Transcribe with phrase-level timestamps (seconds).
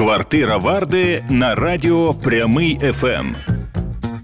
[0.00, 3.34] Квартира Варди на радіо Прямий ФМ.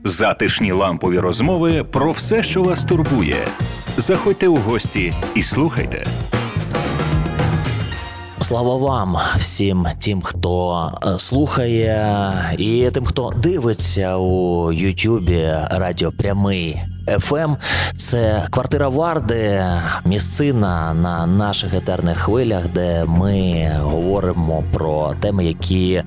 [0.04, 3.36] Затишні лампові розмови про все, що вас турбує.
[3.96, 6.04] Заходьте у гості і слухайте.
[8.40, 16.76] Слава вам всім тим, хто е, слухає, і тим, хто дивиться у Ютубі Радіо Прямий
[17.08, 17.54] ФМ.
[17.96, 19.64] Це квартира Варди,
[20.04, 26.02] місцина на наших етерних хвилях, де ми говоримо про теми, які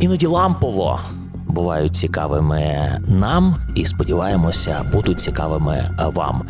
[0.00, 1.00] іноді лампово.
[1.46, 6.42] Бувають цікавими нам і сподіваємося, будуть цікавими вам.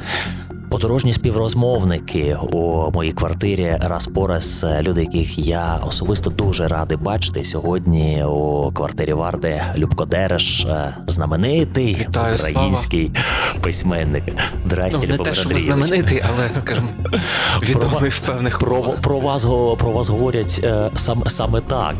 [0.75, 7.45] Подорожні співрозмовники у моїй квартирі раз по раз люди, яких я особисто дуже радий бачити
[7.45, 13.61] сьогодні у квартирі Варди Любко Дереш, е, знаменитий Вітаю, український слава.
[13.61, 14.25] письменник.
[14.67, 16.89] Здрасте, ну, не те, що знаменитий, але скажімо,
[17.63, 19.45] відомий в певних Про, про вас
[19.79, 21.95] про вас говорять е, сам саме так.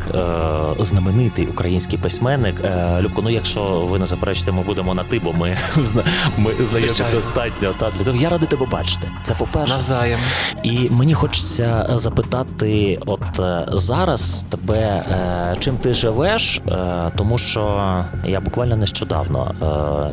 [0.79, 2.61] Е, знаменитий український письменник.
[2.65, 5.57] Е, Любко, ну якщо ви не заперечите, ми будемо на ти, бо ми
[6.37, 7.73] ми знайомі достатньо.
[7.79, 9.07] Та для того я радий тебе бачити.
[9.23, 9.73] Це по перше.
[9.73, 10.19] Навзаєм.
[10.63, 17.85] І мені хочеться запитати, от е, зараз тебе, е, чим ти живеш, е, тому що
[18.25, 19.55] я буквально нещодавно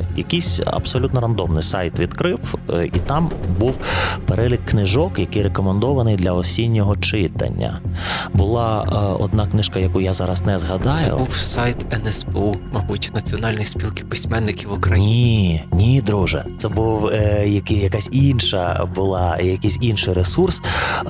[0.00, 3.30] е, якийсь абсолютно рандомний сайт відкрив, е, і там
[3.61, 3.78] був
[4.27, 7.80] перелік книжок, який рекомендований для осіннього читання.
[8.34, 11.05] Була е, одна книжка, яку я зараз не згадаю.
[11.05, 15.03] Це був сайт НСПУ, мабуть, Національної спілки письменників України.
[15.06, 16.45] Ні, ні, друже.
[16.58, 18.42] Це був е, якась інша
[18.95, 20.62] була, якийсь інший ресурс.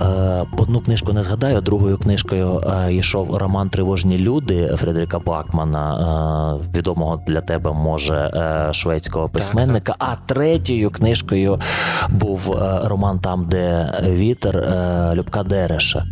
[0.02, 6.78] Е, одну книжку не згадаю, другою книжкою е, йшов роман Тривожні люди Фредеріка Бакмана, е,
[6.78, 8.30] відомого для тебе, може,
[8.72, 9.94] шведського письменника.
[9.98, 11.58] А третьою книжкою
[12.10, 14.64] був роман Там, де вітер
[15.14, 16.06] Любка Дереша.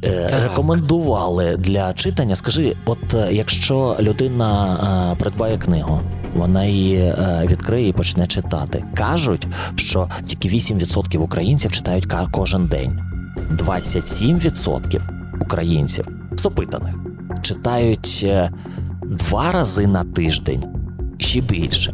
[0.00, 0.42] Так.
[0.42, 2.36] Рекомендували для читання.
[2.36, 6.00] Скажи, от якщо людина придбає книгу,
[6.36, 8.84] вона її е, відкриє і почне читати.
[8.94, 13.00] Кажуть, що тільки 8% українців читають кожен день.
[13.56, 15.00] 27%
[15.40, 16.94] українців з опитаних
[17.42, 18.50] читають е,
[19.02, 20.64] два рази на тиждень
[21.18, 21.92] ще більше.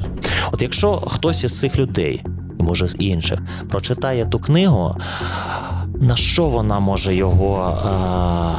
[0.52, 2.24] От якщо хтось із цих людей,
[2.58, 4.96] може з інших, прочитає ту книгу,
[6.02, 7.78] на що вона може його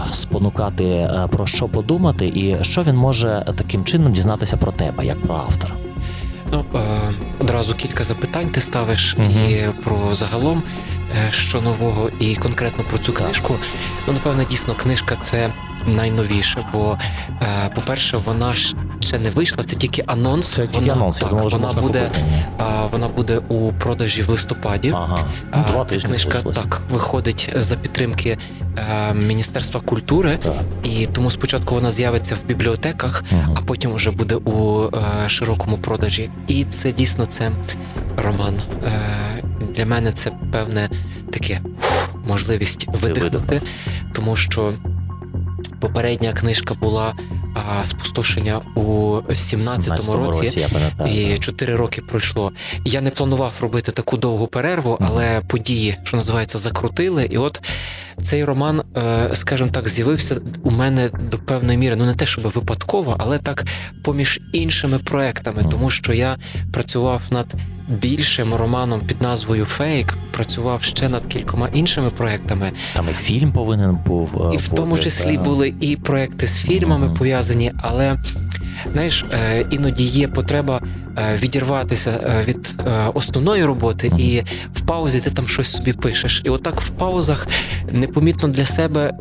[0.07, 5.05] е, спонукати, е, про що подумати, і що він може таким чином дізнатися про тебе,
[5.05, 5.75] як про автора?
[6.51, 6.79] Ну, е,
[7.39, 9.27] одразу кілька запитань ти ставиш угу.
[9.49, 10.63] і про загалом,
[11.29, 13.55] що нового, і конкретно про цю книжку.
[14.07, 15.49] Ну, напевно, дійсно, книжка це
[15.87, 16.97] найновіше, бо,
[17.41, 20.47] е, по-перше, вона ж ще не вийшла, це тільки анонс.
[20.47, 22.11] Це тільки вона, анонс, так, думав, вже вона можна буде,
[22.57, 24.91] а, вона буде у продажі в листопаді.
[24.95, 25.17] Ага,
[25.51, 26.57] А, ну, два Ця книжка залишилось.
[26.57, 28.37] так виходить за підтримки
[29.09, 30.53] е, Міністерства культури, Так.
[30.83, 33.55] і тому спочатку вона з'явиться в бібліотеках, Мгм.
[33.57, 34.83] а потім вже буде у
[35.25, 36.29] е, широкому продажі.
[36.47, 37.51] І це дійсно це
[38.17, 38.53] роман.
[39.75, 40.89] Для мене це певне
[41.31, 41.61] таке
[42.27, 43.61] можливість видихнути,
[44.13, 44.71] тому що
[45.87, 47.15] попередня книжка була
[47.55, 48.81] а, спустошення у
[49.29, 50.67] 17-му році.
[50.99, 51.05] я.
[51.05, 52.51] І 4 роки пройшло.
[52.85, 57.25] Я не планував робити таку довгу перерву, але події, що називається, закрутили.
[57.31, 57.61] І от
[58.23, 61.95] цей роман, е, скажімо так, з'явився у мене до певної міри.
[61.95, 63.65] Ну не те, щоб випадково, але так
[64.03, 65.69] поміж іншими проектами, Мгм.
[65.71, 66.37] тому що я
[66.73, 67.53] працював над
[67.87, 72.71] більшим романом під назвою Фейк, працював ще над кількома іншими проектами.
[72.93, 74.51] Там і фільм повинен був.
[74.51, 77.15] е, І в тому числі були і проекти з фільмами Мгм.
[77.15, 78.17] пов'язані, але
[78.93, 80.81] знаєш, е, іноді є потреба
[81.17, 82.75] е, відірватися е, від
[83.13, 84.19] основної роботи, Мгм.
[84.19, 86.41] і в паузі ти там щось собі пишеш.
[86.45, 87.47] І отак в паузах
[87.91, 89.13] непомітно для себе.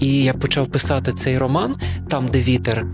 [0.00, 1.74] І я почав писати цей роман
[2.08, 2.86] там, де вітер.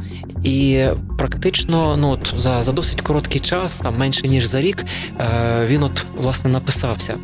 [0.45, 0.84] І
[1.19, 4.84] практично ну, от, за, за досить короткий час, там менше ніж за рік,
[5.67, 7.15] він от власне написався.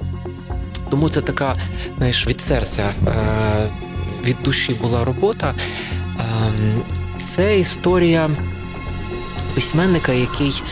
[0.91, 1.57] Тому це така,
[1.99, 2.85] знаєш, від серця,
[4.25, 5.55] від душі була робота.
[6.19, 6.83] Ем,
[7.19, 8.31] Це історія
[9.55, 10.63] письменника, який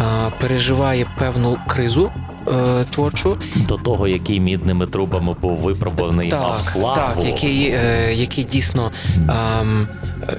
[0.00, 0.02] е,
[0.40, 2.10] переживає певну кризу
[2.48, 6.94] е, творчу, До того, який мідними трубами був випробуваний, мав славу.
[6.94, 8.90] так, який, е, який дійсно
[9.60, 9.88] ем,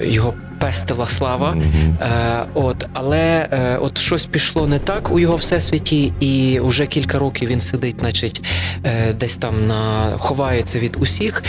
[0.01, 1.57] його пестила слава.
[2.01, 7.19] Е, от, але е, от щось пішло не так у його всесвіті, і вже кілька
[7.19, 8.43] років він сидить, значить,
[8.83, 11.43] е, десь там на ховається від усіх,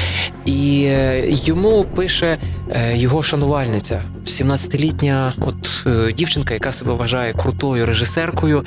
[0.45, 2.39] і е, йому пише
[2.73, 4.03] е, його шанувальниця.
[4.27, 8.65] 17-літня от е, дівчинка, яка себе вважає крутою режисеркою.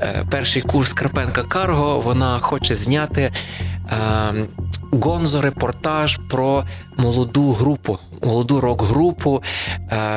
[0.00, 2.00] Е, перший курс Карпенка Карго.
[2.00, 3.32] Вона хоче зняти е,
[4.98, 6.64] гонзо-репортаж про
[6.96, 9.42] молоду групу, молоду рок-групу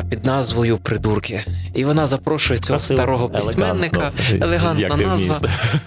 [0.10, 1.42] під назвою Придурки.
[1.74, 5.40] І вона запрошує цього Красиво, старого письменника, елегантна назва.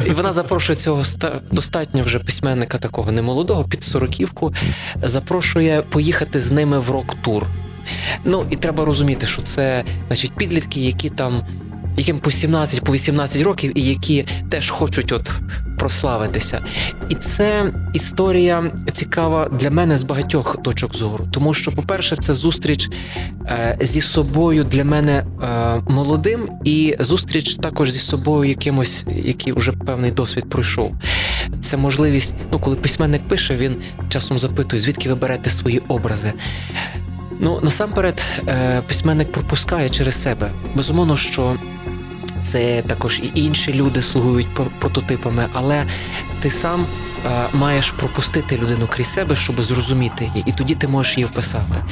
[0.06, 1.02] І вона запрошує цього
[1.52, 4.52] достатньо вже письменника такого немолодого, під сороківку,
[5.02, 7.46] запрошує поїхати з ними в рок-тур.
[8.24, 11.42] Ну і треба розуміти, що це значить підлітки, які там
[11.96, 15.32] яким по 17 по 18 років, і які теж хочуть от
[15.78, 16.64] прославитися.
[17.08, 21.28] І це історія цікава для мене з багатьох точок зору.
[21.30, 22.90] Тому що, по-перше, це зустріч
[23.46, 29.72] е, зі собою для мене е, молодим, і зустріч також зі собою якимось, який вже
[29.72, 30.94] певний досвід пройшов.
[31.60, 33.76] Це можливість, ну коли письменник пише, він
[34.08, 36.32] часом запитує, звідки ви берете свої образи.
[37.40, 40.50] Ну насамперед, е, письменник пропускає через себе.
[40.74, 41.56] Безумовно, що
[42.42, 45.86] це також і інші люди слугують прототипами, але
[46.40, 46.86] ти сам
[47.26, 51.84] е, маєш пропустити людину крізь себе, щоб зрозуміти її, і тоді ти можеш її описати.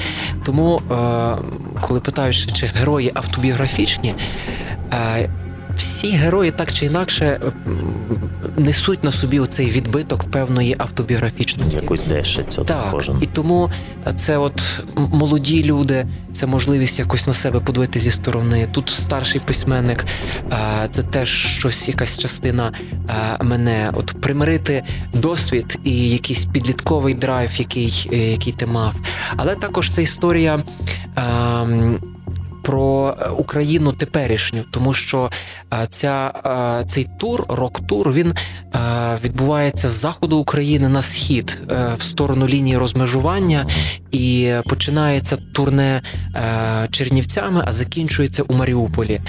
[0.45, 4.15] Тому, е, коли питаєш, чи герої автобіографічні,
[4.93, 5.29] е,
[5.79, 7.41] всі герої так чи інакше
[8.57, 11.77] несуть на собі оцей відбиток певної автобіографічності.
[11.77, 13.19] Якусь дещицю так, кожен.
[13.23, 13.71] І тому
[14.17, 14.63] це от
[14.97, 18.69] молоді люди, це можливість якось на себе подивити зі сторони.
[18.73, 20.05] Тут старший письменник,
[20.91, 22.73] це теж щось, якась частина
[23.43, 23.91] мене.
[23.95, 24.83] От примирити
[25.15, 28.95] досвід і якийсь підлітковий драйв, який, який ти мав.
[29.37, 30.63] Але також це історія
[32.69, 35.31] про е, Україну теперішню, тому що
[35.73, 36.33] е, ця,
[36.81, 38.35] е, цей тур, рок-тур, він
[39.25, 41.59] відбувається з заходу України на схід
[41.99, 43.67] в сторону лінії розмежування,
[44.11, 46.03] і починається турне
[46.91, 49.21] Чернівцями, а закінчується у Маріуполі.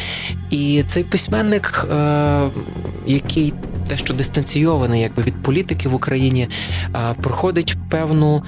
[0.50, 1.88] І цей письменник,
[3.08, 3.54] який
[3.90, 6.48] дещо дистанційований якби від політики в Україні,
[7.22, 8.44] проходить певну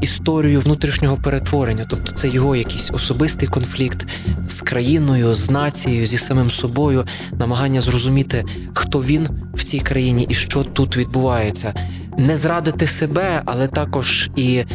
[0.00, 4.07] історію внутрішнього перетворення, тобто це його якийсь особистий конфлікт
[4.48, 8.44] з країною, з нацією, зі самим собою, намагання зрозуміти,
[8.74, 11.74] хто він в цій країні і що тут відбувається,
[12.18, 14.66] не зрадити себе, але також і е,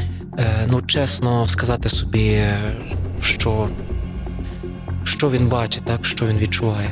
[0.71, 2.41] ну чесно сказати собі,
[3.19, 3.69] що,
[5.03, 6.89] що він бачить, так що він відчуває.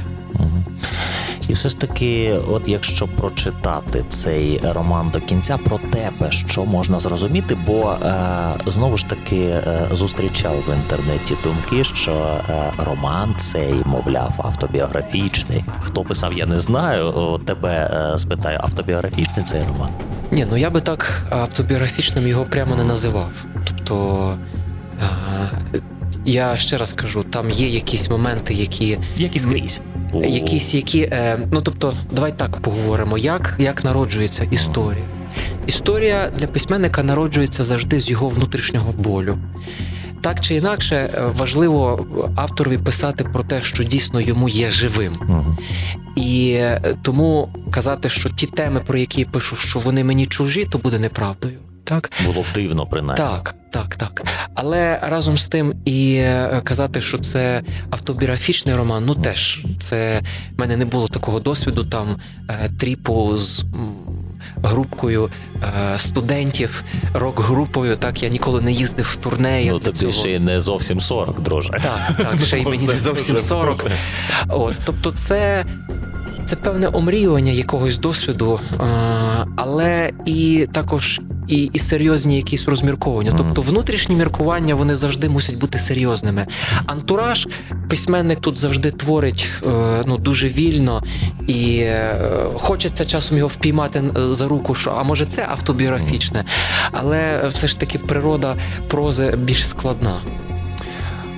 [1.52, 7.00] І все ж таки, от якщо прочитати цей роман до кінця про тебе, що можна
[7.00, 13.74] зрозуміти, бо е, знову ж таки е, зустрічав в інтернеті думки, що е, роман цей,
[13.86, 15.64] мовляв, автобіографічний.
[15.80, 17.40] Хто писав, я не знаю.
[17.46, 19.90] Тебе е, спитаю, автобіографічний цей роман?
[20.32, 23.32] Ні, ну я би так автобіографічним його прямо не називав.
[23.68, 24.38] Тобто.
[26.26, 29.82] Я ще раз кажу, там є якісь моменти, які які скрізь
[30.14, 31.02] якісь які.
[31.02, 35.04] Е, ну тобто, давай так поговоримо, як, як народжується історія.
[35.68, 39.38] Історія для письменника народжується завжди з його внутрішнього болю.
[40.22, 42.06] Так чи інакше, е, важливо
[42.36, 45.14] авторові писати про те, що дійсно йому є живим.
[45.14, 45.58] uh
[46.16, 50.66] І е, тому казати, що ті теми, про які я пишу, що вони мені чужі,
[50.66, 51.60] то буде неправдою.
[51.84, 53.26] Так було дивно, принаймні.
[53.26, 54.24] Так, так, так.
[54.56, 60.22] Але разом з тим і е, казати, що це автобіографічний роман, ну теж це
[60.56, 62.16] в мене не було такого досвіду там
[62.50, 63.66] е, тріпу з.
[64.64, 65.30] Групкою
[65.64, 66.84] е, студентів,
[67.14, 69.66] рок-групою, так я ніколи не їздив в турне.
[69.66, 70.12] Ну, тобі цього...
[70.12, 71.70] ще й не зовсім 40, друже.
[71.70, 73.86] Так, так, ще й мені не зовсім 40.
[74.50, 75.66] От, Тобто, це
[76.46, 78.60] це певне омріювання якогось досвіду,
[79.56, 83.34] але і також і і серйозні якісь розмірковування.
[83.38, 86.48] Тобто внутрішні міркування вони завжди мусять бути серйозними.
[86.86, 87.48] Антураж
[87.90, 89.70] письменник тут завжди творить е,
[90.06, 91.04] ну дуже вільно
[91.48, 92.16] і е,
[92.56, 96.46] хочеться часом його впіймати за руку, що а може це автобіографічне,
[96.92, 98.56] але все ж таки природа
[98.88, 100.22] прози більш складна.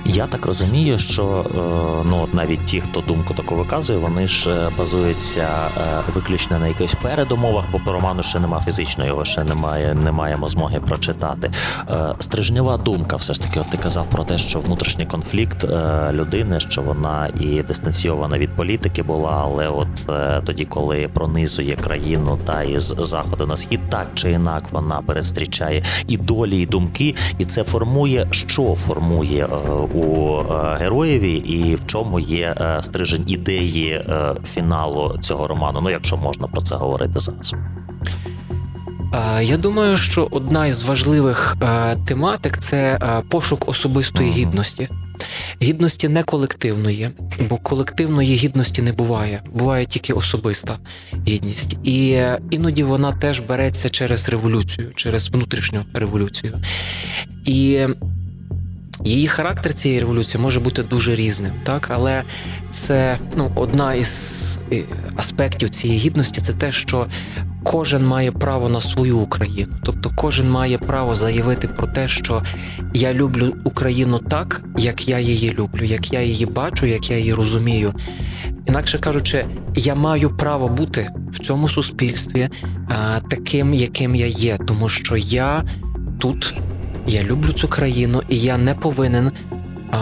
[0.06, 4.70] Я так розумію, що е, ну навіть ті, хто думку таку виказує, вони ж е,
[4.78, 5.80] базуються е,
[6.14, 10.48] виключно на якихось передумовах, бо по роману ще немає фізично, його ще немає, не маємо
[10.48, 11.50] змоги прочитати.
[12.18, 15.64] Стрижнева думка, все ж таки, от ти казав про те, що внутрішній конфлікт
[16.10, 19.88] людини, що вона і дистанційована від політики була, але от
[20.44, 26.16] тоді, коли пронизує країну та із заходу на схід, так чи інак вона перестрічає і
[26.16, 29.48] долі, і думки, і це формує, що формує
[29.94, 35.80] у е, героєві, і в чому є е, стрижень ідеї е, фіналу цього роману.
[35.80, 37.54] Ну, якщо можна про це говорити зараз.
[39.42, 41.56] Я думаю, що одна із важливих
[42.06, 42.98] тематик це
[43.28, 44.88] пошук особистої гідності.
[45.62, 47.10] гідності не колективної,
[47.48, 49.42] бо колективної гідності не буває.
[49.52, 50.76] Буває тільки особиста
[51.28, 51.78] гідність.
[51.84, 52.20] І
[52.50, 56.58] іноді вона теж береться через революцію, через внутрішню революцію.
[57.44, 57.86] І
[59.04, 62.22] Її характер цієї революції може бути дуже різним, так але
[62.70, 64.82] це ну одна із е,
[65.16, 67.06] аспектів цієї гідності це те, що
[67.64, 72.42] кожен має право на свою Україну, тобто кожен має право заявити про те, що
[72.94, 77.34] я люблю Україну так, як я її люблю, як я її бачу, як я її
[77.34, 77.94] розумію.
[78.66, 79.46] Інакше кажучи,
[79.76, 82.48] я маю право бути в цьому суспільстві
[82.88, 85.64] а, таким, яким я є, тому що я
[86.18, 86.54] тут
[87.06, 89.32] я люблю цю країну, і я не повинен
[89.90, 89.98] а,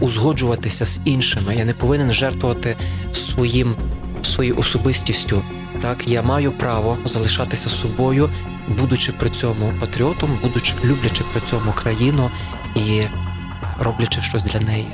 [0.00, 1.56] узгоджуватися з іншими.
[1.56, 2.76] Я не повинен жертвувати
[3.12, 3.76] своїм
[4.22, 5.42] своєю особистістю.
[5.80, 8.30] Так, я маю право залишатися собою,
[8.80, 12.30] будучи при цьому патріотом, будучи люблячи при цьому країну
[12.74, 13.02] і
[13.78, 14.86] роблячи щось для неї.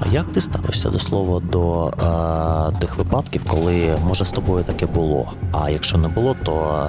[0.00, 4.86] А як ти ставишся до слова до е, тих випадків, коли може з тобою таке
[4.86, 5.32] було?
[5.52, 6.82] А якщо не було, то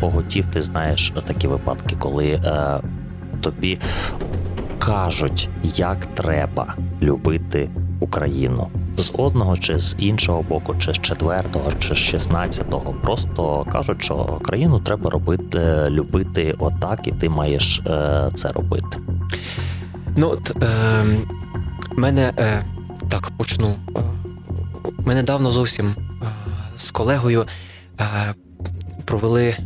[0.00, 2.80] поготів, ти знаєш такі випадки, коли е,
[3.40, 3.78] тобі
[4.78, 11.94] кажуть, як треба любити Україну з одного чи з іншого боку, чи з четвертого, чи
[11.94, 12.94] з шістнадцятого.
[13.02, 18.98] Просто кажуть, що країну треба робити, любити отак, і ти маєш е, це робити.
[20.16, 21.04] Ну от е,
[21.96, 22.62] мене е,
[23.08, 23.74] так почну.
[25.06, 26.26] Ми недавно зовсім е,
[26.76, 27.46] з колегою
[28.00, 28.04] е,
[29.10, 29.56] провели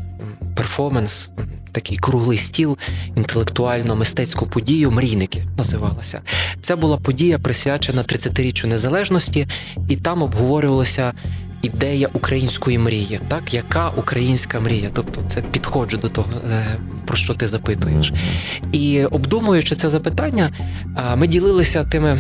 [0.57, 1.31] перформанс,
[1.73, 2.79] такий круглий стіл,
[3.17, 6.21] інтелектуально-мистецьку подію Мрійники називалася.
[6.63, 9.47] Це була подія присвячена 30-річчю незалежності,
[9.89, 11.13] і там обговорювалося
[11.65, 14.91] ідея української мрії, так яка українська мрія?
[14.93, 16.65] Тобто це підходжу до того, е,
[17.07, 18.13] про що ти запитуєш.
[18.73, 20.51] І обдумуючи це запитання,
[21.17, 22.19] ми ділилися тими,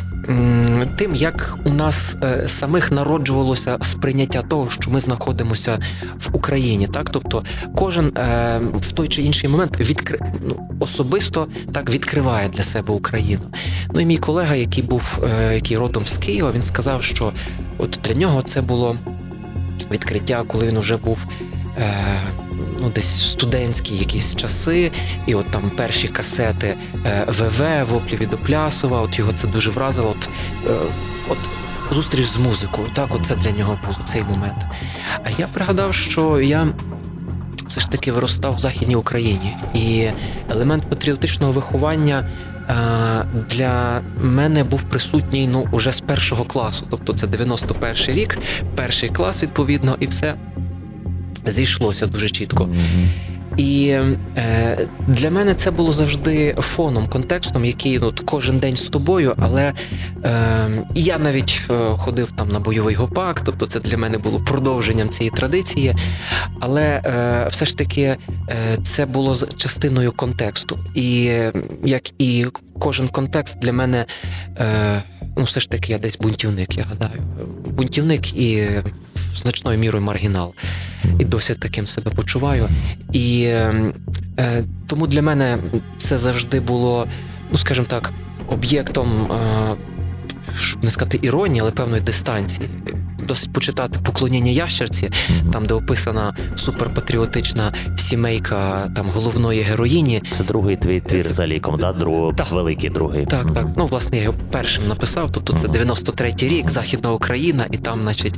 [0.99, 5.79] тим, як у нас е, самих народжувалося сприйняття того, що ми знаходимося
[6.19, 6.89] в Україні.
[6.89, 7.45] Так, тобто,
[7.77, 10.19] кожен е, в той чи інший момент відкри...
[10.49, 13.43] ну, особисто так відкриває для себе Україну.
[13.95, 15.25] Ну і мій колега, який був
[15.55, 17.33] який родом з Києва, він сказав, що
[17.79, 18.97] от для нього це було
[19.91, 21.27] відкриття, коли він вже був.
[21.79, 21.95] Е,
[22.81, 24.93] ну, десь студентські якісь часи,
[25.27, 26.77] і от там перші касети
[27.07, 30.11] е, ВВ, воплі від Оплясова, от його це дуже вразило.
[30.11, 30.29] От,
[30.67, 30.75] е,
[31.29, 31.39] от
[31.91, 34.67] зустріч з музикою, так, от це для нього був цей момент.
[35.25, 36.69] А я пригадав, що я
[37.67, 40.09] все ж таки виростав в Західній Україні, і
[40.51, 42.29] елемент патріотичного виховання
[43.51, 48.39] для мене був присутній ну уже з першого класу, тобто це 91 рік,
[48.75, 50.35] перший клас, відповідно, і все
[51.47, 52.69] зійшлося дуже чітко.
[53.57, 53.89] І
[54.37, 59.35] е, для мене це було завжди фоном, контекстом, який ну, кожен день з тобою.
[59.39, 59.73] Але
[60.25, 65.09] е, я навіть е, ходив там на бойовий гопак, тобто це для мене було продовженням
[65.09, 65.95] цієї традиції.
[66.61, 68.17] Але е, все ж таки е,
[68.85, 70.79] це було частиною контексту.
[70.95, 71.33] І
[71.85, 72.47] як і
[72.79, 74.07] кожен контекст для мене.
[74.59, 75.03] Е,
[75.37, 77.23] Ну, все ж таки, я десь бунтівник, я гадаю.
[77.67, 78.69] Бунтівник і
[79.39, 80.55] значною мірою маргінал.
[81.19, 82.69] І досі таким себе почуваю.
[83.13, 83.93] І ем,
[84.39, 85.59] е, тому для мене
[85.99, 87.07] це завжди було,
[87.53, 88.13] ну скажімо так,
[88.49, 89.77] об'єктом, е,
[90.57, 92.69] щоб не сказати іронії, але певної дистанції
[93.25, 95.11] досить почитати поклоніння ящерці,
[95.53, 100.23] там де описана суперпатріотична сімейка там головної героїні.
[100.31, 101.93] Це другий твій твір за ліком, да?
[101.93, 103.27] Друг, так, великий другий.
[103.27, 103.67] Так, так.
[103.77, 105.31] Ну, власне, я його першим написав.
[105.33, 108.35] Тобто це 93-й рік, Західна Україна, і там, значить,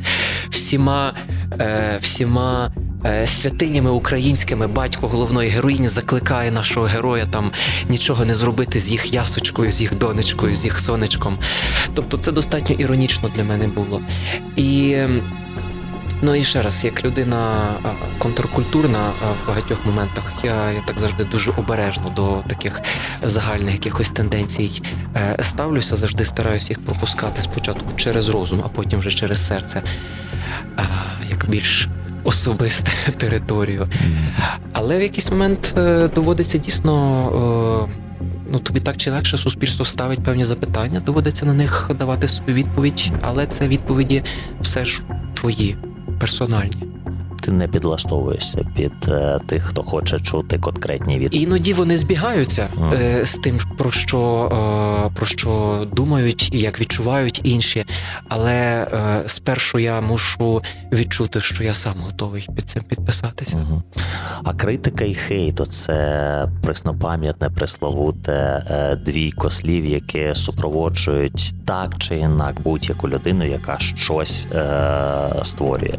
[0.51, 1.13] всіма,
[1.61, 2.73] е, всіма.
[3.07, 7.51] Е, святинями українськими батько головної героїні закликає нашого героя там
[7.89, 11.39] нічого не зробити з їх ясочкою, з їх донечкою, з їх сонечком.
[11.95, 14.01] Тобто це достатньо іронічно для мене було.
[14.57, 14.76] І
[16.23, 17.73] Ну і ще раз, як людина
[18.19, 19.11] контркультурна
[19.45, 22.81] в багатьох моментах, я я так завжди дуже обережно до таких
[23.23, 24.83] загальних якихось тенденцій
[25.17, 29.83] е, ставлюся, завжди стараюся їх пропускати спочатку через розум, а потім вже через серце,
[31.31, 31.89] як більш
[32.25, 33.89] особисту територію.
[34.73, 37.89] Але в якийсь момент е, доводиться дійсно.
[38.53, 43.13] Ну, тобі так чи інакше суспільство ставить певні запитання, доводиться на них давати собі відповідь,
[43.23, 44.23] але це відповіді
[44.61, 45.03] все ж
[45.35, 45.77] твої,
[46.21, 46.96] персональні.
[47.47, 51.45] Ти не підлаштовуєшся під е, тих, хто хоче чути конкретні відповіді.
[51.45, 53.25] Іноді вони збігаються mm.
[53.25, 54.51] з тим, про що
[55.15, 57.85] про що думають і як відчувають інші.
[58.29, 58.87] Але
[59.27, 60.63] спершу я мушу
[60.93, 63.59] відчути, що я сам готовий під цим підписатися.
[63.71, 63.83] Угу.
[64.45, 68.63] А критика і хейт це преснопам'ятне, пресловуте
[69.07, 75.99] двійко слів, яке супроводжують так чи інак будь-яку людину, яка щось е, створює.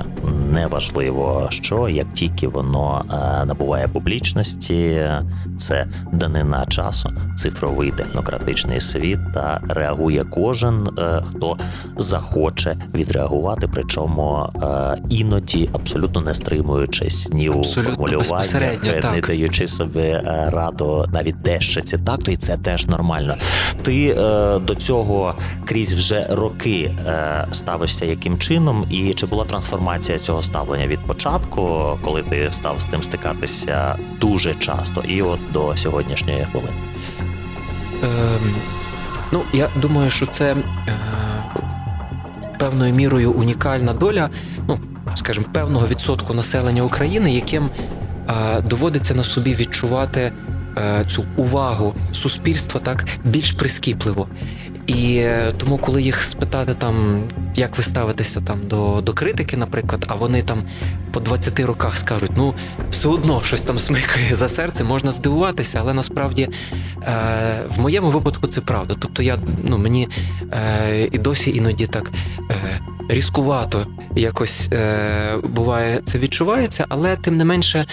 [0.51, 5.01] Неважливо, що як тільки воно е, набуває публічності,
[5.58, 11.58] це данина часу, цифровий технократичний світ та реагує кожен, е, хто
[11.98, 21.06] захоче відреагувати, причому е, іноді абсолютно не стримуючись ні у формулюваннях, не даючи собі раду
[21.13, 23.36] навіть дещо ці такту, і це теж нормально.
[23.82, 24.13] Ти
[24.67, 26.98] до цього крізь вже роки
[27.51, 31.26] ставишся яким чином, і чи була трансформація цього ставлення від початку,
[32.01, 36.74] коли ти став з тим стикатися дуже часто, і от до сьогоднішньої хвилини?
[38.03, 38.07] Е,
[39.31, 40.57] ну, я думаю, що це е,
[42.60, 44.29] певною мірою унікальна доля,
[44.67, 44.79] ну
[45.15, 47.69] скажімо, певного відсотку населення України, яким
[48.29, 50.31] е, доводиться на собі відчувати.
[50.77, 54.27] Е, цю увагу суспільства так більш прискіпливо.
[54.88, 57.24] І е, тому, коли їх спитати, там
[57.56, 60.63] як ви ставитеся там до до критики, наприклад, а вони там
[61.12, 62.53] по 20 роках скажуть, ну
[62.89, 66.50] все одно щось там смикає за серце, можна здивуватися, але насправді
[67.03, 68.96] е, в моєму випадку це правда.
[69.00, 70.10] Тобто я ну мені
[70.51, 72.12] е, і досі іноді так
[72.51, 72.56] е,
[73.10, 77.86] різкувато якось е, буває це відчувається, але тим не менше.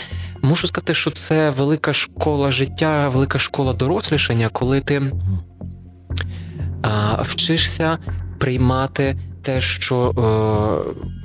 [0.42, 5.02] Мушу сказати, що це велика школа життя, велика школа дорослішання, коли ти
[6.84, 7.98] а, вчишся
[8.38, 10.20] приймати те, що е,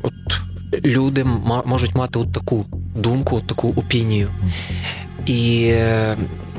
[0.04, 0.42] от
[0.86, 1.24] люди
[1.66, 4.30] можуть мати от таку думку, от таку опінію.
[5.25, 5.74] І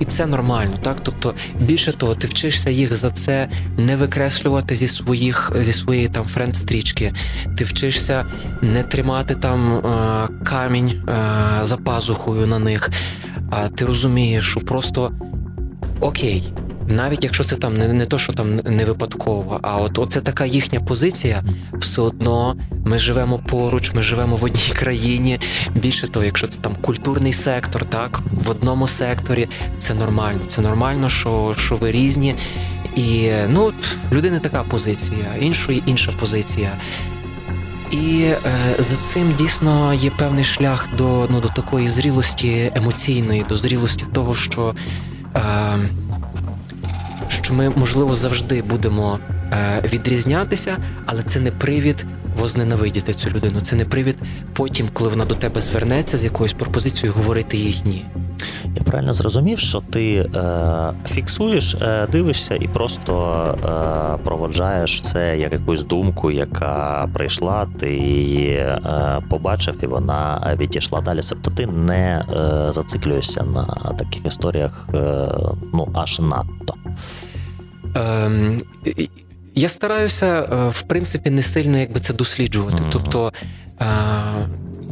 [0.00, 0.96] і це нормально, так?
[1.02, 6.24] Тобто, більше того, ти вчишся їх за це не викреслювати зі своїх зі своєї там
[6.24, 7.12] френд-стрічки.
[7.58, 8.26] Ти вчишся
[8.62, 12.90] не тримати там а, камінь а, за пазухою на них.
[13.50, 15.12] А ти розумієш, що просто
[16.00, 16.52] окей,
[16.90, 20.46] навіть якщо це там не не то, що там не випадково, а от це така
[20.46, 21.42] їхня позиція,
[21.72, 22.56] все одно
[22.86, 25.40] ми живемо поруч, ми живемо в одній країні.
[25.74, 30.40] Більше того, якщо це там культурний сектор, так в одному секторі це нормально.
[30.46, 32.34] Це нормально, що що ви різні.
[32.96, 33.72] І ну
[34.12, 36.70] людини така позиція, іншої інша позиція.
[37.90, 38.38] І е,
[38.78, 44.34] за цим дійсно є певний шлях до ну, до такої зрілості емоційної, до зрілості того,
[44.34, 44.74] що.
[45.36, 45.78] Е,
[47.30, 49.18] що ми, можливо, завжди будемо
[49.52, 52.06] е, відрізнятися, але це не привід
[52.38, 53.60] возненавидіти цю людину.
[53.60, 54.16] Це не привід
[54.52, 58.04] потім, коли вона до тебе звернеться з якоюсь пропозицією, говорити їй ні.
[58.76, 63.14] Я правильно зрозумів, що ти е, фіксуєш, е, дивишся і просто
[64.18, 71.00] е, проводжаєш це як якусь думку, яка прийшла, ти її е, побачив, і вона відійшла
[71.00, 71.20] далі.
[71.30, 73.64] Тобто ти не е, зациклюєшся на
[73.98, 75.28] таких історіях, е,
[75.74, 76.74] ну аж надто.
[77.94, 78.60] Ем,
[79.54, 82.82] я стараюся, е, в принципі, не сильно якби це досліджувати.
[82.82, 82.90] Mm-hmm.
[82.92, 83.32] Тобто
[83.80, 83.84] е,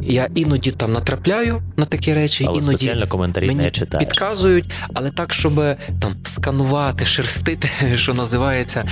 [0.03, 4.07] я іноді там натрапляю на такі речі, але іноді спеціально коментарі мені не читаєш.
[4.09, 5.55] підказують, але так, щоб
[6.01, 8.85] там сканувати, шерстити, що називається.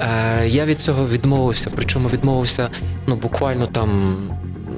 [0.00, 1.70] Е, Я від цього відмовився.
[1.76, 2.68] Причому відмовився
[3.06, 4.16] ну, буквально там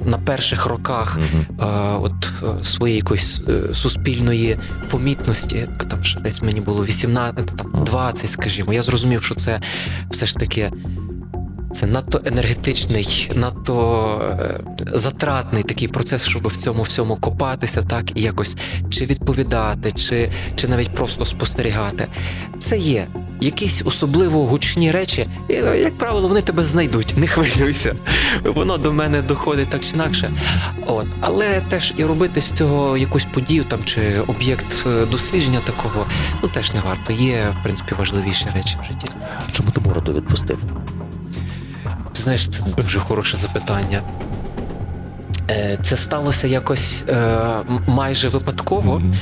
[0.05, 2.01] на перших роках mm-hmm.
[2.01, 4.57] от е, своєї якоїсь е, суспільної
[4.89, 9.59] помітності, там ще десь мені було 18, там 20, скажімо, я зрозумів, що це
[10.09, 10.71] все ж таки.
[11.73, 14.59] Це надто енергетичний, надто е,
[14.93, 18.57] затратний такий процес, щоб в цьому всьому копатися, так і якось
[18.89, 22.07] чи відповідати, чи чи навіть просто спостерігати.
[22.59, 23.07] Це є
[23.41, 25.27] якісь особливо гучні речі,
[25.79, 27.95] як правило, вони тебе знайдуть, не хвилюйся.
[28.43, 30.31] Воно до мене доходить так чи інакше.
[30.85, 31.07] От.
[31.21, 36.05] Але теж і робити з цього якусь подію там чи об'єкт е, дослідження такого,
[36.43, 37.13] ну теж не варто.
[37.13, 39.07] Є, в принципі, важливіші речі в житті.
[39.51, 40.63] Чому ти бороду відпустив?
[42.13, 44.01] Ти знаєш, це дуже хороше запитання.
[45.49, 47.37] Е, це сталося якось е,
[47.87, 48.95] майже випадково.
[48.95, 49.13] Mm-hmm.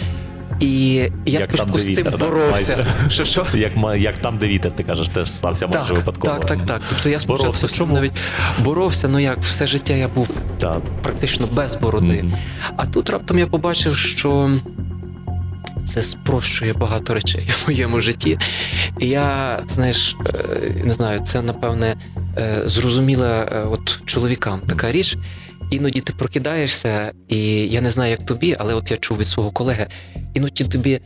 [0.63, 2.85] І я як спочатку з цим боровся.
[3.09, 3.45] Що, що?
[3.53, 6.33] Як як там, де вітер, ти кажеш, теж стався майже так, випадково.
[6.33, 6.81] Так, так, так.
[6.89, 7.77] Тобто я спочатку боровся.
[7.77, 7.93] Чому?
[7.93, 8.13] навіть
[8.59, 10.81] боровся, ну як все життя я був так.
[11.01, 12.05] практично без бороди.
[12.05, 12.33] Mm-hmm.
[12.77, 14.51] А тут раптом я побачив, що.
[15.93, 18.37] Це спрощує багато речей в моєму житті.
[18.99, 20.33] І я, знаєш, е,
[20.83, 21.95] не знаю, це напевне
[22.37, 25.17] е, зрозуміла е, от чоловікам така річ.
[25.75, 29.51] Іноді ти прокидаєшся, і я не знаю, як тобі, але от я чув від свого
[29.51, 29.87] колеги,
[30.33, 31.01] іноді тобі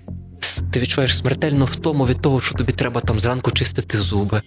[0.71, 4.41] ти відчуваєш смертельну втому від того, що тобі треба там зранку чистити зуби,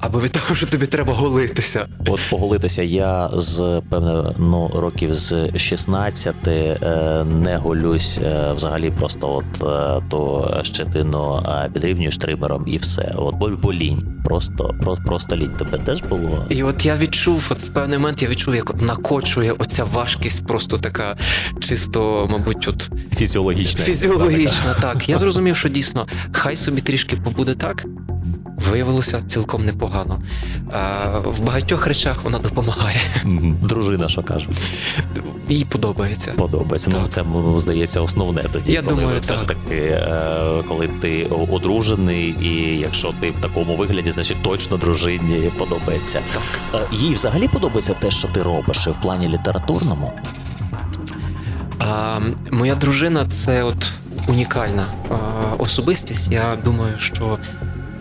[0.00, 1.86] або від того, що тобі треба голитися.
[2.06, 9.34] От поголитися я з певне ну, років з 16 е, не голюсь е, взагалі просто
[9.34, 13.12] от е, ту щетину е, підрівнюєш тримером і все.
[13.16, 14.06] От бо, бо лінь.
[14.24, 16.44] Просто про, просто лінь тебе теж було.
[16.48, 20.46] І от я відчув, от в певний момент я відчув, як от накочує оця важкість,
[20.46, 21.16] просто така
[21.60, 23.84] чисто, мабуть, от фізіологічна.
[23.84, 25.08] Фізіологічна, так.
[25.08, 27.86] Я зрозумів, що дійсно хай собі трішки побуде так.
[28.70, 30.18] Виявилося цілком непогано.
[30.72, 32.98] А, В багатьох речах вона допомагає.
[33.62, 34.46] Дружина, що каже?
[35.48, 36.32] Їй подобається.
[36.36, 36.90] Подобається.
[36.90, 37.26] Ну, так.
[37.32, 38.72] Ну це здається основне тоді.
[38.72, 39.38] Я коли думаю, все так.
[39.38, 45.50] ж таки, е, коли ти одружений, і якщо ти в такому вигляді, значить точно дружині
[45.58, 46.20] подобається.
[46.34, 46.82] Так.
[46.82, 50.12] Е, їй взагалі подобається те, що ти робиш в плані літературному.
[51.78, 52.18] А,
[52.50, 53.92] Моя дружина це от
[54.28, 54.86] унікальна
[55.58, 56.32] особистість.
[56.32, 57.38] Я думаю, що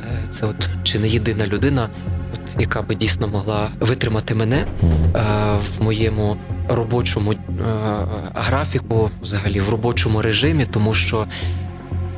[0.03, 1.89] е, це от чи не єдина людина,
[2.33, 4.65] от, яка би дійсно могла витримати мене
[5.79, 6.37] в моєму
[6.69, 7.33] робочому
[8.35, 11.25] графіку, взагалі в робочому режимі, тому що.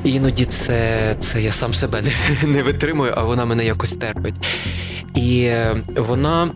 [0.03, 4.35] Іноді це це я сам себе не, не витримую, а вона мене якось терпить.
[5.15, 6.51] І е, вона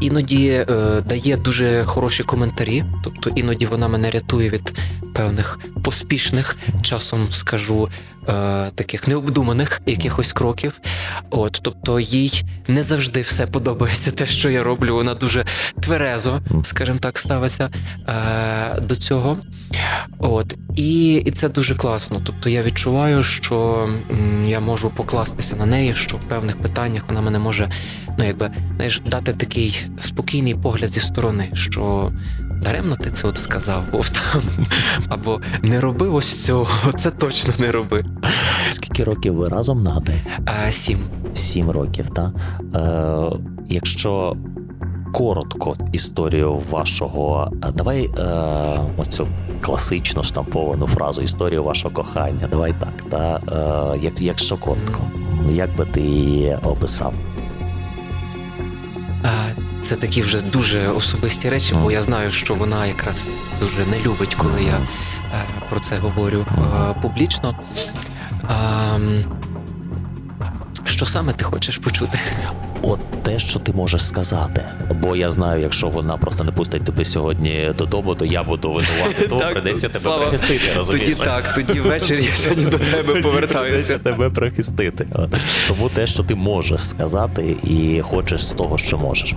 [0.00, 0.64] іноді е,
[1.08, 4.78] дає дуже хороші коментарі, тобто іноді вона мене рятує від
[5.16, 7.88] певних поспішних, часом скажу
[8.28, 10.80] е, таких необдуманих якихось кроків.
[11.30, 14.94] От, тобто їй не завжди все подобається, те, що я роблю.
[14.94, 15.44] Вона дуже
[15.80, 17.70] тверезо, скажімо так, ставиться
[18.08, 19.38] е, до цього.
[20.18, 22.20] От, і, і це дуже класно.
[22.24, 23.88] Тобто я відчуваю, що
[24.46, 27.70] я можу покластися на неї, що в певних питаннях вона мене може
[28.18, 32.12] ну, якби, знаєш, дати такий спокійний погляд зі сторони, що
[32.66, 34.42] даремно ти це от сказав, Вов, там,
[35.08, 38.04] або не роби ось цього, це точно не роби.
[38.70, 40.22] Скільки років ви разом нагадай?
[40.46, 40.98] А, Сім.
[41.34, 42.30] Сім років, так?
[42.74, 43.36] Е,
[43.68, 44.36] Якщо
[45.12, 48.22] коротко історію вашого, давай е,
[48.96, 49.28] оцю
[49.60, 52.48] класичну штамповану фразу історію вашого кохання.
[52.50, 53.10] Давай так.
[53.10, 53.40] Та,
[53.94, 55.00] е, як, Якщо коротко,
[55.50, 57.14] як би ти її описав?
[59.86, 64.34] Це такі вже дуже особисті речі, бо я знаю, що вона якраз дуже не любить,
[64.34, 64.78] коли я
[65.70, 66.46] про це говорю
[67.02, 67.54] публічно.
[70.84, 72.18] Що саме ти хочеш почути?
[72.82, 74.62] От те, що ти можеш сказати.
[75.02, 79.28] Бо я знаю, якщо вона просто не пустить тебе сьогодні додому, то я буду винувати,
[79.28, 80.72] то придеться тебе прихистити.
[80.76, 81.08] розумієш?
[81.08, 83.98] Тоді так, тоді ввечері я сьогодні до тебе повертаюся.
[83.98, 85.08] тебе прихистити.
[85.68, 89.34] Тому те, що ти можеш сказати, і хочеш з того, що можеш.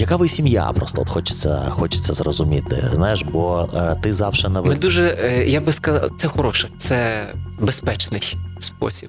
[0.00, 0.72] Яка ви сім'я?
[0.74, 2.90] Просто от хочеться хочеться зрозуміти.
[2.94, 7.26] Знаєш, бо е, ти завжди на Ми дуже, е, я би сказав, це хороше, це
[7.58, 9.08] безпечний спосіб.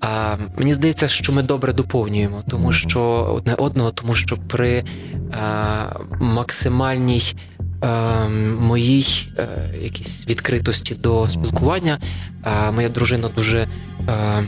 [0.00, 3.00] А, Мені здається, що ми добре доповнюємо, тому що
[3.36, 4.84] одне одного, тому що при
[5.32, 5.84] а,
[6.20, 7.22] максимальній
[7.80, 8.28] а,
[8.60, 9.42] моїй а,
[9.82, 11.98] якійсь відкритості до спілкування,
[12.42, 13.68] а, моя дружина дуже.
[14.06, 14.40] А,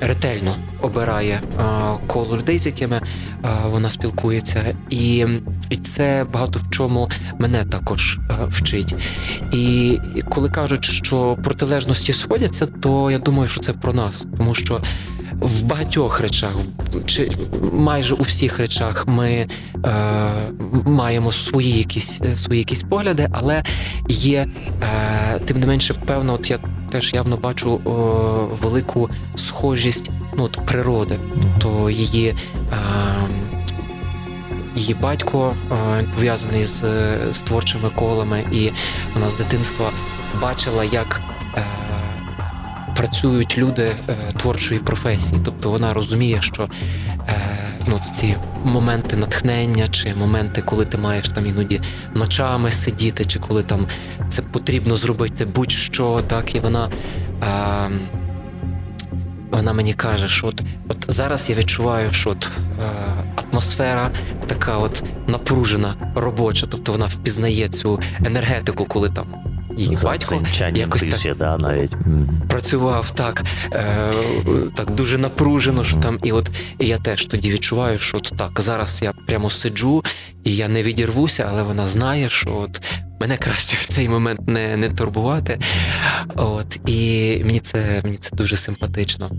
[0.00, 3.00] ретельно обирає а, коло людей, з якими
[3.42, 5.26] а, вона спілкується, і
[5.70, 8.94] і це багато в чому мене також а, вчить.
[9.52, 14.80] І коли кажуть, що протилежності сходяться, то я думаю, що це про нас, тому що.
[15.40, 16.54] В багатьох речах,
[17.06, 17.30] чи
[17.72, 19.48] майже у всіх речах, ми е,
[20.86, 23.62] маємо свої якісь свої якісь погляди, але
[24.08, 24.48] є
[24.82, 26.58] е, тим не менше, певно, от я
[26.90, 27.90] теж явно бачу о,
[28.62, 31.18] велику схожість ну, от, природи,
[31.58, 32.34] тобто її.
[32.72, 32.76] Е,
[34.76, 36.84] Її батько е, пов'язаний з,
[37.32, 38.70] з творчими колами, і
[39.14, 39.90] вона з дитинства
[40.42, 41.20] бачила, як
[41.56, 41.62] е,
[42.96, 45.40] працюють люди е, творчої професії.
[45.44, 46.68] Тобто вона розуміє, що
[47.28, 47.34] е,
[47.86, 51.80] ну, ці моменти натхнення, чи моменти, коли ти маєш там іноді
[52.14, 53.86] ночами сидіти, чи коли там
[54.28, 56.90] це потрібно зробити будь-що, так і вона.
[57.42, 57.90] Е,
[59.50, 62.52] вона мені каже, що от от зараз я відчуваю, що от е,
[63.36, 64.10] атмосфера
[64.46, 69.26] така от напружена, робоча, тобто вона впізнає цю енергетику, коли там
[69.76, 70.42] її батько
[70.74, 71.96] якось тиші, так да, навіть.
[72.48, 74.12] працював так е,
[74.74, 78.60] так дуже напружено, що там, і от і я теж тоді відчуваю, що от так
[78.60, 80.04] зараз я прямо сиджу
[80.44, 82.82] і я не відірвуся, але вона знає, що от
[83.20, 85.58] мене краще в цей момент не не турбувати.
[86.34, 89.30] От, І мені це, мені це дуже симпатично.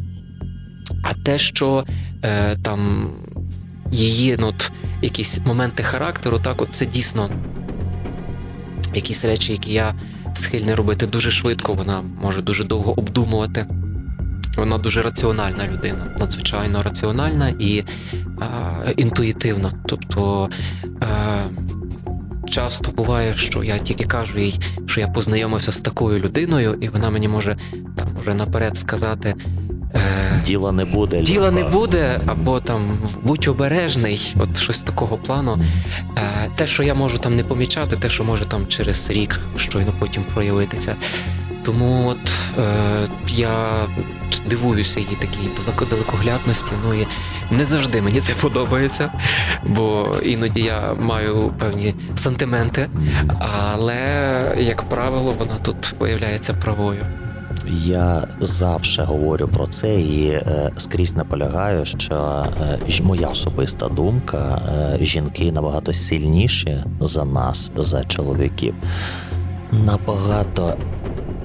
[1.03, 1.85] А те, що
[2.23, 3.09] е, там
[3.91, 4.71] її ну, от,
[5.01, 7.29] якісь моменти характеру, так, от це дійсно
[8.93, 9.93] якісь речі, які я
[10.37, 13.65] схильний робити дуже швидко, вона може дуже довго обдумувати.
[14.57, 17.85] Вона дуже раціональна людина, надзвичайно раціональна і е,
[18.97, 19.71] інтуїтивна.
[19.85, 20.49] Тобто
[20.85, 21.07] е,
[22.49, 27.09] часто буває, що я тільки кажу їй, що я познайомився з такою людиною, і вона
[27.09, 27.57] мені може
[27.95, 29.35] там уже наперед сказати.
[29.95, 29.99] Е,
[30.45, 31.21] Діла не буде.
[31.21, 35.57] Діла не буде, або там будь обережний, от щось такого плану.
[36.17, 36.21] Е,
[36.55, 40.23] те, що я можу там не помічати, те, що може там через рік щойно потім
[40.33, 40.95] проявитися.
[41.63, 42.63] Тому от е,
[43.27, 43.85] я
[44.49, 45.49] дивуюся її такій
[45.89, 46.71] далекоглядності.
[46.87, 47.07] Ну і
[47.51, 49.11] не завжди мені це подобається,
[49.65, 52.89] бо іноді я маю певні сантименти,
[53.39, 53.95] але,
[54.59, 57.05] як правило, вона тут виявляється правою.
[57.71, 64.61] Я завжди говорю про це і е, скрізь наполягаю, що е, моя особиста думка,
[65.01, 68.75] е, жінки набагато сильніші за нас, за чоловіків,
[69.71, 70.73] набагато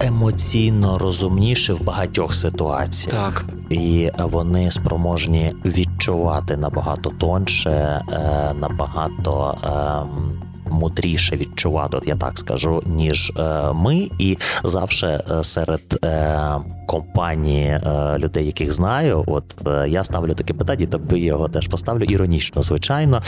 [0.00, 3.32] емоційно розумніші в багатьох ситуаціях.
[3.32, 3.44] Так.
[3.70, 9.54] І вони спроможні відчувати набагато тонше, е, набагато.
[9.62, 16.60] Ем, мудріше відчувати, от я так скажу, ніж е, ми, і завжди е, серед е,
[16.86, 22.04] компанії е, людей, яких знаю, от е, я ставлю таке питання, тобі його теж поставлю
[22.04, 23.22] іронічно, звичайно.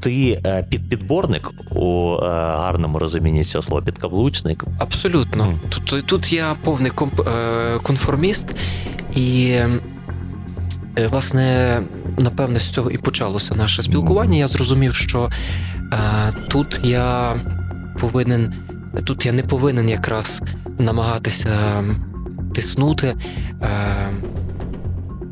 [0.00, 4.64] Ти е, підпідборник у гарному розумінні цього слова, підкаблучник?
[4.78, 5.58] Абсолютно.
[5.68, 7.20] Тут тут я повний комп,
[7.82, 8.56] конформіст,
[9.16, 9.56] і
[11.10, 11.80] власне
[12.18, 14.38] напевне з цього і почалося наше спілкування.
[14.38, 15.30] Я зрозумів, що
[16.48, 17.36] Тут я
[18.00, 18.54] повинен,
[19.04, 20.42] тут я не повинен якраз
[20.78, 21.84] намагатися
[22.54, 23.14] тиснути.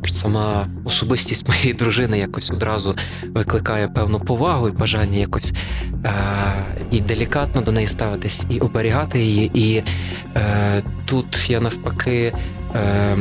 [0.07, 2.95] Сама особистість моєї дружини якось одразу
[3.33, 5.53] викликає певну повагу і бажання якось
[6.05, 6.11] е,
[6.91, 9.51] і делікатно до неї ставитись, і оберігати її.
[9.53, 9.83] І
[10.35, 12.33] е, тут я навпаки
[12.75, 13.15] е,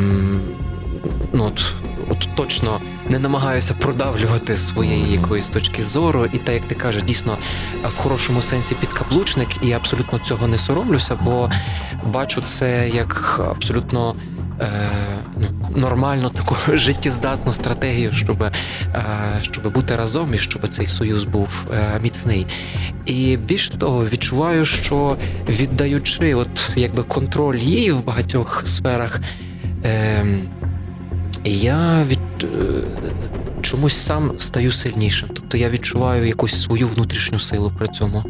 [1.33, 1.75] ну, от,
[2.11, 7.39] от точно не намагаюся продавлювати своєї якоїсь точки зору, і так як ти кажеш, дійсно
[7.85, 11.51] в хорошому сенсі підкаблучник, і я абсолютно цього не соромлюся, бо
[12.05, 14.15] бачу це як абсолютно.
[14.61, 14.91] Е,
[15.37, 15.47] ну,
[15.77, 18.53] нормальну таку життєздатну стратегію, щоб е,
[19.43, 22.47] щоб бути разом і щоб цей союз був е, міцний.
[23.07, 25.17] І більше того, відчуваю, що
[25.49, 29.21] віддаючи, от якби контроль її в багатьох сферах.
[31.45, 32.47] Я від е,
[33.63, 35.29] чомусь сам стаю сильнішим.
[35.35, 38.23] Тобто я відчуваю якусь свою внутрішню силу при цьому.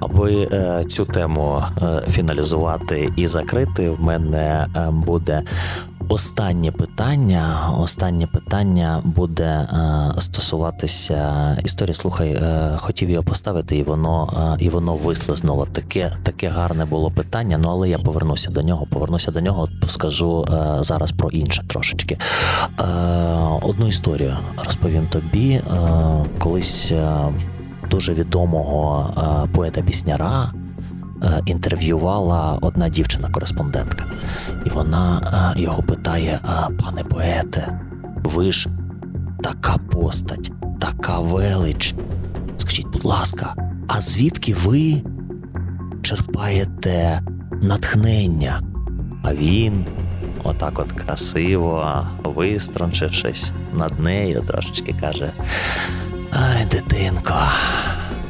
[0.00, 5.42] Аби е, цю тему е, фіналізувати і закрити, в мене е, буде
[6.08, 7.70] Останнє питання.
[7.78, 11.94] Останнє питання буде е, стосуватися історії.
[11.94, 14.28] Слухай, е, хотів його поставити, і воно
[14.60, 15.66] е, і воно вислизнуло.
[15.66, 17.58] Таке таке гарне було питання.
[17.58, 18.86] Ну але я повернуся до нього.
[18.86, 19.68] Повернуся до нього.
[19.88, 20.44] Скажу
[20.80, 22.18] зараз про інше трошечки.
[23.62, 25.62] Одну історію розповім тобі.
[26.38, 26.92] Колись
[27.90, 29.10] дуже відомого
[29.54, 30.52] поета-пісняра.
[31.24, 34.06] Е, інтерв'ювала одна дівчина-кореспондентка,
[34.74, 36.40] вона е, його питає:
[36.84, 37.80] пане поете,
[38.24, 38.68] ви ж
[39.42, 41.94] така постать, така велич.
[42.56, 43.54] Скажіть, будь ласка,
[43.88, 45.02] а звідки ви
[46.02, 47.20] черпаєте
[47.62, 48.62] натхнення?
[49.22, 49.86] А він,
[50.44, 55.32] отак от красиво, вистрончившись над нею, трошечки каже:
[56.32, 57.34] Ай, дитинко,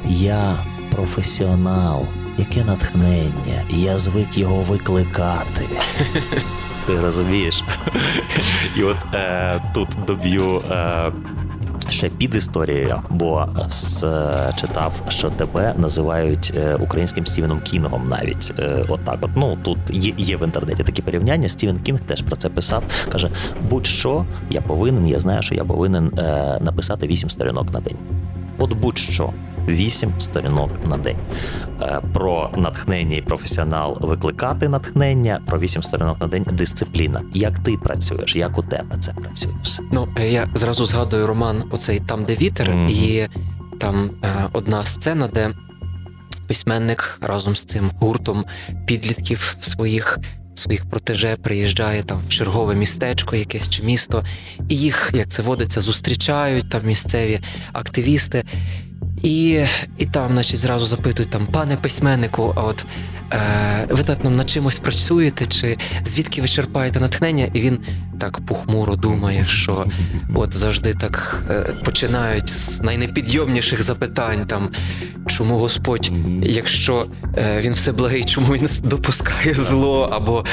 [0.09, 0.57] я
[0.91, 2.07] професіонал
[2.39, 5.69] яке натхнення, я звик його викликати.
[6.87, 7.65] Ти розумієш?
[8.77, 10.63] І от е, тут доб'ю.
[10.71, 11.13] Е,
[11.89, 14.01] Ще під історією, бо с,
[14.57, 19.19] читав, що тебе називають е, українським Стівеном Кінгом, навіть е, отак.
[19.21, 21.49] От, ну тут є є в інтернеті такі порівняння.
[21.49, 22.83] Стівен Кінг теж про це писав.
[23.13, 23.31] каже:
[23.71, 27.97] будь-що я повинен, я знаю, що я повинен е, написати вісім сторінок на день.
[28.59, 29.31] От будь-що.
[29.69, 31.17] Вісім сторінок на день.
[31.83, 37.23] Е, про натхнення і професіонал викликати натхнення, про вісім сторінок на день дисципліна.
[37.35, 38.37] Як ти працюєш?
[38.37, 39.53] Як у тебе це працює?
[39.63, 39.83] все?
[39.93, 42.91] Ну е, я зразу згадую роман, оцей там, де вітер, mm-hmm.
[42.91, 43.29] і
[43.79, 45.51] там е, одна сцена, де
[46.47, 48.45] письменник разом з цим гуртом
[48.87, 50.19] підлітків своїх.
[50.55, 54.25] Своїх протеже приїжджає там в чергове містечко, якесь чи місто,
[54.69, 57.41] і їх, як це водиться, зустрічають там місцеві
[57.73, 58.45] активісти.
[59.23, 59.65] І
[59.99, 62.85] і там, значить, зразу запитують там, пане письменнику, а от
[63.33, 67.49] е, ви так над чимось працюєте, чи звідки ви черпаєте натхнення?
[67.55, 67.79] І він
[68.19, 69.87] так похмуро думає, що
[70.35, 74.71] от завжди так е, починають з найнепідйомніших запитань, там
[75.27, 76.11] чому Господь,
[76.43, 77.07] якщо
[77.37, 80.45] е, він все благий, чому він допускає зло, або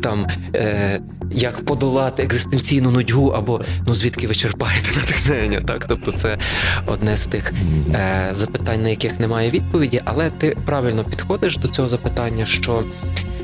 [0.00, 5.60] там е, як подолати екзистенційну нудьгу, або ну звідки ви черпаєте натхнення?
[5.60, 6.38] Так, тобто це
[6.86, 7.52] одне з тих
[7.94, 12.84] е, запитань, на яких немає відповіді, але ти правильно підходиш до цього запитання, що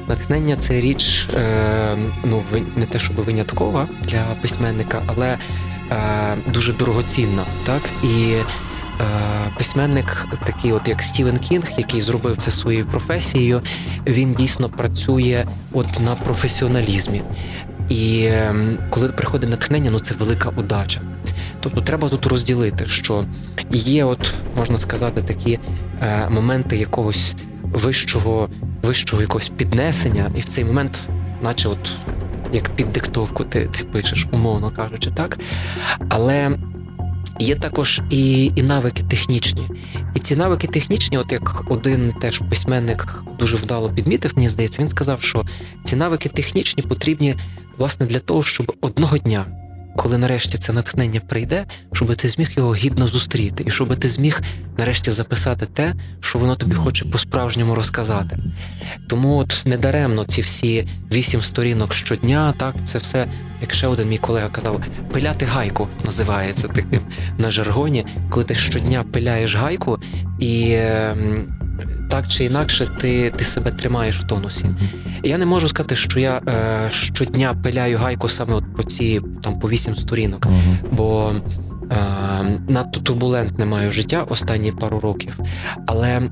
[0.09, 2.43] натхнення це річ, е, ну
[2.77, 5.39] не те, щоб виняткова для письменника, але
[5.91, 5.97] е,
[6.53, 8.35] дуже дорогоцінна, так і.
[9.01, 13.63] Е, письменник, такий, от як Стівен Кінг, який зробив це своєю професією,
[14.07, 17.23] він дійсно працює от на професіоналізмі.
[17.89, 21.01] І ем, коли приходить натхнення, ну це велика удача.
[21.61, 23.25] Тобто треба тут розділити, що
[23.71, 25.59] є, от можна сказати, такі
[26.03, 28.49] е, моменти якогось вищого,
[28.83, 31.09] вищого якогось піднесення, і в цей момент,
[31.43, 31.91] наче от
[32.53, 35.39] як під диктовку, ти, ти пишеш, умовно кажучи, так.
[36.09, 36.57] Але
[37.39, 39.63] Є також і і навики технічні.
[40.15, 44.89] І ці навики технічні, от як один теж письменник дуже вдало підмітив, мені здається, він
[44.89, 45.45] сказав, що
[45.85, 47.37] ці навики технічні потрібні
[47.79, 49.47] власне для того, щоб одного дня
[49.97, 54.41] коли нарешті це натхнення прийде, щоб ти зміг його гідно зустріти, і щоб ти зміг
[54.79, 58.39] нарешті записати те, що воно тобі хоче по-справжньому розказати.
[59.09, 63.27] Тому от недаремно ці всі вісім сторінок щодня, так це все,
[63.61, 64.81] як ще один мій колега казав,
[65.13, 67.01] пиляти гайку називається таким
[67.39, 69.99] на жаргоні, коли ти щодня пиляєш гайку
[70.39, 70.79] і.
[72.11, 74.67] Так чи інакше ти ти себе тримаєш в тонусі.
[75.23, 79.59] Я не можу сказати, що я е, щодня пиляю гайку саме от по ці там
[79.59, 80.77] по вісім сторінок, uh-huh.
[80.93, 81.97] бо е,
[82.69, 85.39] надто турбулентне маю життя останні пару років.
[85.87, 86.23] Але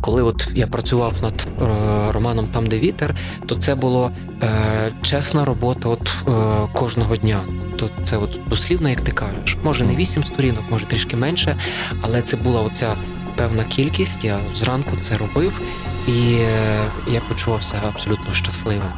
[0.00, 3.14] коли от я працював над е, романом Там, де вітер,
[3.46, 4.10] то це було
[4.42, 4.48] е,
[5.02, 6.32] чесна робота от е,
[6.72, 7.40] кожного дня.
[7.76, 11.56] То це от дослівно, як ти кажеш, може не вісім сторінок, може трішки менше,
[12.00, 12.96] але це була оця
[13.38, 14.24] певна кількість.
[14.24, 15.60] Я зранку це робив,
[16.08, 16.80] і е,
[17.12, 18.92] я почувався абсолютно щасливим.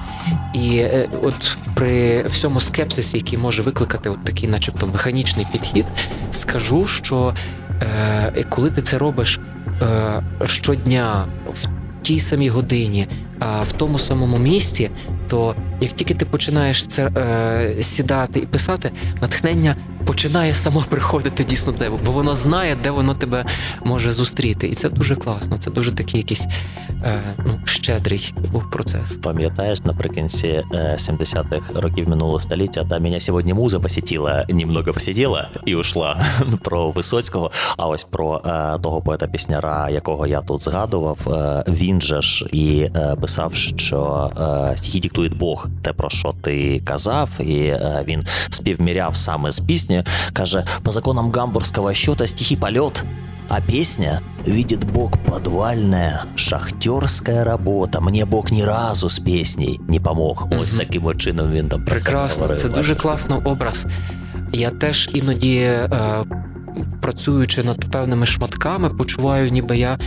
[0.54, 5.84] І е, от при всьому скепсисі, який може викликати от такий, начебто, механічний підхід,
[6.30, 7.34] скажу, що
[7.82, 9.40] е, коли ти це робиш
[9.82, 11.68] е, щодня в
[12.02, 13.06] тій самій годині,
[13.38, 14.90] а в тому самому місці,
[15.28, 19.76] то як тільки ти починаєш це е, сідати і писати, натхнення
[20.10, 23.44] починає само приходити дійсно тебе, бо воно знає, де воно тебе
[23.84, 24.68] може зустріти.
[24.68, 25.58] І це дуже класно.
[25.58, 26.48] Це дуже такий якийсь
[27.04, 29.16] е, ну, щедрий був процес.
[29.16, 35.74] Пам'ятаєш, наприкінці 70-х е, років минулого століття, та мене сьогодні муза посітіла, немного посиділа і
[35.74, 36.26] ушла
[36.62, 37.50] про Висоцького.
[37.76, 42.88] А ось про е, того поета-пісняра, якого я тут згадував, е, він же ж і
[42.96, 44.30] е, писав, що
[44.72, 49.99] е, стихи диктує Бог, те про що ти казав, і він співміряв саме з піснею,
[50.32, 53.04] каже, по законам гамбургского счета стихи полет,
[53.48, 58.00] а песня видит Бог подвальная, шахтерская работа.
[58.00, 60.48] Мне Бог ні разу з пісней не помог.
[60.60, 62.54] Ось таким чином він там прекрасно.
[62.54, 63.86] Це дуже класно образ.
[64.52, 65.88] Я теж іноді, е,
[67.00, 69.98] працюючи над певними шматками, почуваю, ніби я е,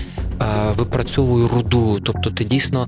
[0.77, 1.99] випрацьовую руду.
[2.03, 2.87] Тобто, ти дійсно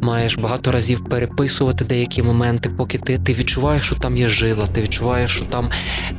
[0.00, 4.82] маєш багато разів переписувати деякі моменти, поки ти ти відчуваєш, що там є жила, ти
[4.82, 5.70] відчуваєш, що там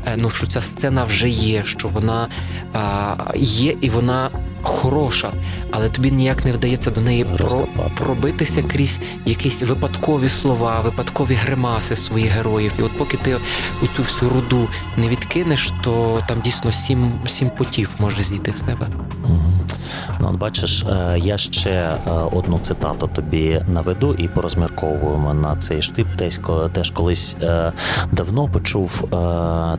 [0.06, 2.28] е, ну що ця сцена вже є, що вона
[2.74, 4.30] а, є і вона
[4.62, 5.32] хороша,
[5.72, 7.68] але тобі ніяк не вдається до неї про,
[7.98, 12.72] пробитися крізь якісь випадкові слова, випадкові гримаси своїх героїв.
[12.80, 13.38] І от поки ти
[13.84, 14.68] у цю всю руду
[14.98, 18.88] не відкинеш, то там дійсно сім сім потів може зійти з тебе.
[20.38, 21.98] Бачиш, е, я ще е,
[22.32, 26.08] одну цитату тобі наведу і порозмірковуємо на цей штип.
[26.18, 26.40] Десь
[26.74, 27.74] теж колись е,
[28.12, 29.08] давно почув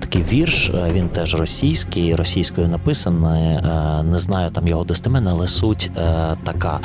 [0.01, 0.71] такий вірш.
[0.93, 3.59] Він теж російський, російською написаний.
[4.05, 5.91] Не знаю там його достеменно, але суть
[6.45, 6.81] така: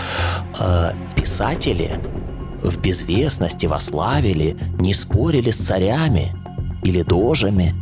[1.15, 1.89] писателі
[2.63, 6.33] в безвестности вославили, не спорили с царями
[6.83, 7.73] или дожами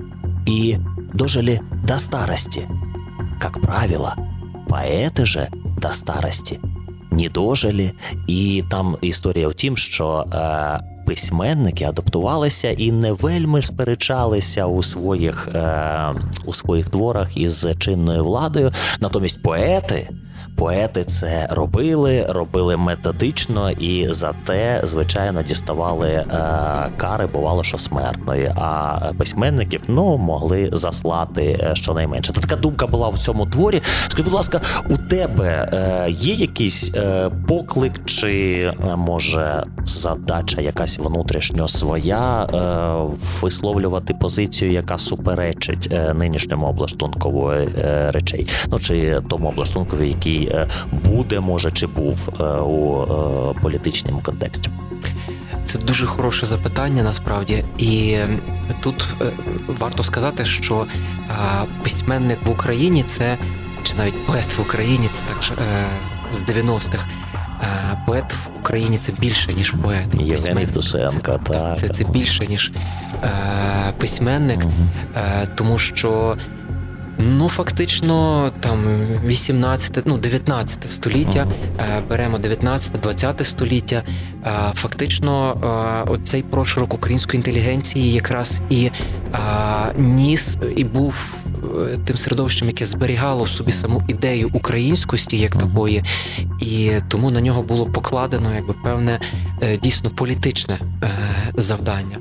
[0.48, 0.78] и
[1.14, 2.68] дожили до старости.
[3.40, 4.16] Как правило,
[4.68, 5.50] поети же
[5.88, 6.60] до старості
[7.34, 7.92] дожили,
[8.28, 15.48] і там історія в тім, що е, письменники адаптувалися і не вельми сперечалися у своїх
[15.56, 16.14] е,
[16.46, 18.72] у своїх творах із чинною владою.
[19.00, 20.10] Натомість поети
[20.56, 26.26] поети це робили, робили методично і за те, звичайно, діставали е,
[26.98, 28.52] кари, бувало, що смертної.
[28.56, 32.34] А письменників ну могли заслати е, щонайменше.
[32.34, 33.82] Та така думка була в цьому творі.
[34.08, 41.00] Скажіть, будь ласка, у тебе е, є якийсь е, поклик, чи е, може задача якась
[41.00, 47.52] внутрішньо своя е, висловлювати позицію, яка суперечить нинішньому облаштункову
[48.08, 48.48] речей?
[48.68, 50.45] Ну чи тому облаштункові, який
[50.92, 52.30] буде, може чи був
[52.64, 53.06] у
[53.62, 54.70] політичному контексті?
[55.64, 58.18] Це дуже хороше запитання насправді, і
[58.80, 59.10] тут
[59.68, 60.86] варто сказати, що
[61.84, 63.38] письменник в Україні це
[63.84, 65.60] чи навіть поет в Україні це так
[66.32, 67.06] з 90-х.
[68.06, 70.08] Поет в Україні це більше, ніж поет.
[70.22, 71.78] Євген Євтусенко, це, так.
[71.78, 72.72] Це, це більше, ніж
[73.24, 73.30] е,
[73.98, 74.74] письменник, угу.
[75.16, 76.38] е, тому що
[77.18, 78.80] Ну, фактично, там
[79.26, 82.08] 18, ну 19 століття, uh-huh.
[82.08, 84.04] беремо 19-20 століття.
[84.46, 85.58] Е, фактично,
[86.08, 88.92] е, оцей проширок української інтелігенції якраз і
[89.98, 91.44] ніс і був
[92.06, 96.04] тим середовищем, яке зберігало в собі саму ідею українськості як такої,
[96.60, 99.20] і тому на нього було покладено якби певне
[99.82, 100.78] дійсно політичне
[101.58, 102.20] завдання.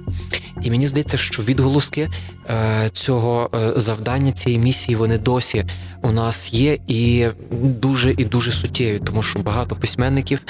[0.63, 2.09] І мені здається, що відголоски
[2.49, 5.65] е, цього е, завдання, цієї місії, вони досі
[6.03, 7.27] у нас є і
[7.61, 10.41] дуже і дуже суттєві, тому що багато письменників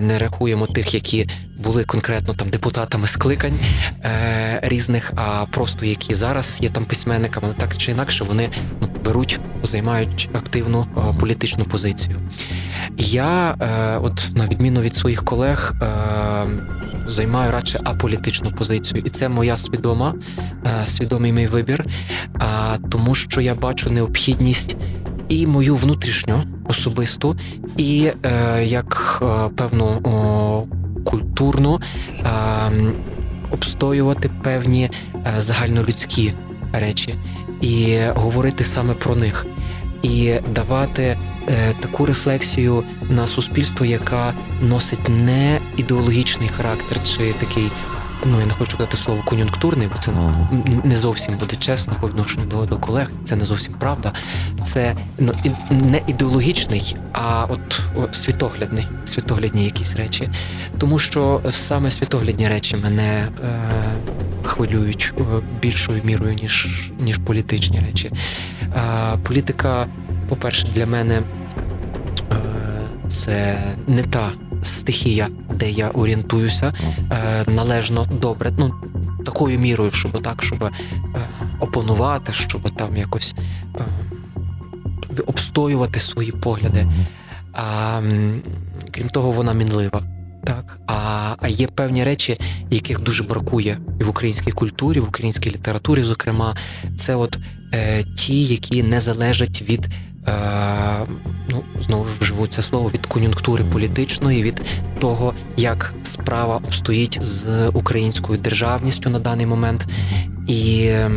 [0.00, 3.58] не рахуємо тих, які були конкретно там депутатами скликань
[4.04, 8.50] е, різних, а просто які зараз є там письменниками, так чи інакше вони
[8.80, 10.86] ну, беруть, займають активну
[11.20, 12.16] політичну позицію.
[12.98, 13.56] Я,
[14.02, 15.74] от на відміну від своїх колег,
[17.06, 20.14] займаю радше аполітичну позицію, і це моя свідома,
[20.66, 21.84] е, свідомий мій вибір,
[22.90, 24.76] тому що я бачу необхідність
[25.28, 27.36] і мою внутрішню особисту,
[27.76, 30.68] і е, як е, певну
[31.04, 31.80] культурну
[33.50, 34.90] обстоювати певні
[35.38, 36.34] загальнолюдські
[36.72, 37.14] речі
[37.60, 39.46] і говорити саме про них
[40.02, 41.02] і давати
[41.48, 47.70] е, таку рефлексію на суспільство, яка носить не ідеологічний характер, чи такий.
[48.30, 50.86] Ну, я не хочу казати слово кон'юнктурний, бо це uh-huh.
[50.86, 53.10] не зовсім буде чесно по відношенню до до колег.
[53.24, 54.12] Це не зовсім правда.
[54.64, 60.28] Це ну, і, не ідеологічний, а от о, світоглядний, світоглядні якісь речі.
[60.78, 63.28] Тому що саме світоглядні речі мене е,
[64.42, 65.22] хвилюють е,
[65.60, 68.10] більшою мірою, ніж ніж політичні речі.
[69.22, 69.86] Політика,
[70.28, 71.24] по-перше, для мене е,
[73.08, 74.30] це не та
[74.62, 76.72] стихія, де я орієнтуюся
[77.10, 78.52] е, належно добре.
[78.58, 78.74] Ну,
[79.24, 80.70] такою мірою, щоб так, щоб е,
[81.60, 83.34] опонувати, щоб там якось
[85.26, 86.86] обстоювати свої погляди.
[87.52, 88.00] А
[88.90, 90.02] крім того, вона мінлива.
[90.44, 92.38] Так, а а є певні речі,
[92.70, 96.56] яких дуже бракує і в українській культурі, в українській літературі, зокрема,
[96.96, 97.38] це от
[97.74, 99.90] е, ті, які не залежать від е,
[101.50, 104.60] ну знову ж вживу це слово від кон'юнктури політичної, від
[104.98, 109.86] того, як справа стоїть з українською державністю на даний момент.
[110.46, 111.10] І е,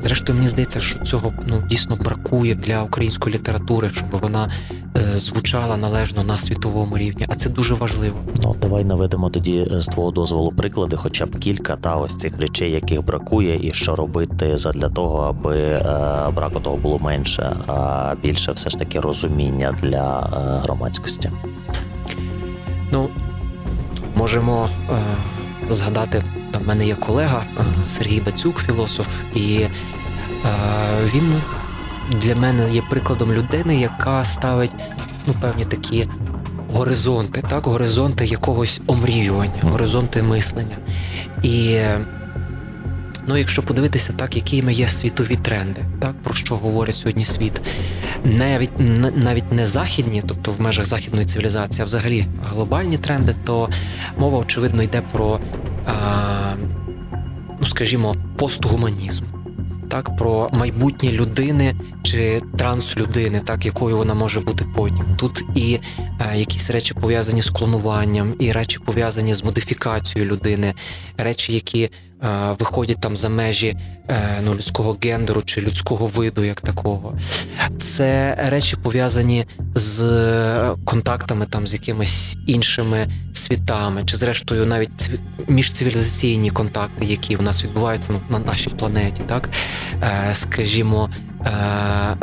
[0.00, 4.50] Зрештою, мені здається, що цього ну дійсно бракує для української літератури, щоб вона
[4.96, 7.26] е, звучала належно на світовому рівні.
[7.28, 8.16] А це дуже важливо.
[8.42, 12.40] Ну давай наведемо тоді е, з твого дозволу приклади, хоча б кілька та ось цих
[12.40, 15.82] речей, яких бракує, і що робити задля того, аби е,
[16.36, 21.30] браку того було менше, а більше все ж таки розуміння для е, громадськості.
[22.92, 23.08] Ну
[24.16, 24.94] можемо е,
[25.74, 26.22] згадати.
[26.64, 29.68] В мене є колега е, Сергій Бацюк, філософ, і е,
[31.14, 31.34] він
[32.10, 34.72] для мене є прикладом людини, яка ставить
[35.26, 36.08] ну, певні такі
[36.72, 40.76] горизонти, так, горизонти якогось омріювання, горизонти мислення.
[41.42, 41.78] І
[43.26, 47.60] ну, якщо подивитися, так, якими є світові тренди, так, про що говорить сьогодні світ,
[48.24, 48.70] навіть
[49.16, 53.68] навіть не західні, тобто в межах західної цивілізації, а взагалі глобальні тренди, то
[54.18, 55.40] мова очевидно йде про
[57.60, 59.24] ну скажімо, постгуманізм,
[59.88, 65.04] так, про майбутнє людини чи транслюдини, так, якою вона може бути потім.
[65.18, 65.80] Тут і
[66.20, 70.74] е, якісь речі пов'язані з клонуванням, і речі пов'язані з модифікацією людини,
[71.18, 71.90] речі, які
[72.58, 73.76] виходять там за межі
[74.08, 77.18] е, ну, людського гендеру чи людського виду, як такого.
[77.78, 80.00] Це речі пов'язані з
[80.84, 85.10] контактами там з якимись іншими світами, чи, зрештою, навіть
[85.48, 89.48] міжцивілізаційні контакти, які в нас відбуваються на нашій планеті, так
[90.02, 91.10] е, скажімо.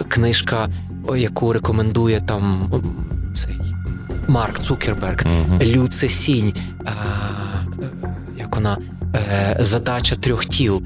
[0.08, 0.70] книжка,
[1.16, 2.72] яку рекомендує там
[3.34, 3.60] цей
[4.28, 5.26] Марк Цукерберг,
[5.62, 6.54] Люце Сінь,
[8.38, 8.78] як вона.
[9.60, 10.84] Задача трьох тіл.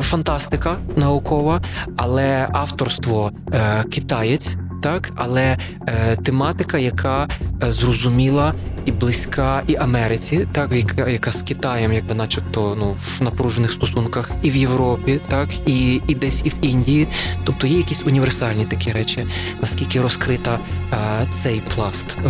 [0.00, 1.62] Фантастика наукова,
[1.96, 3.32] але авторство
[3.90, 5.10] китаєць, так?
[5.16, 5.58] Але
[6.24, 7.28] тематика, яка
[7.68, 8.54] зрозуміла
[8.84, 10.72] і близька і Америці, так?
[10.72, 15.48] Яка, яка з Китаєм, якби, начебто, ну в напружених стосунках, і в Європі, так?
[15.68, 17.08] І і десь і в Індії.
[17.44, 19.26] Тобто є якісь універсальні такі речі,
[19.60, 20.58] наскільки розкрита
[20.90, 22.28] а, цей пласт а,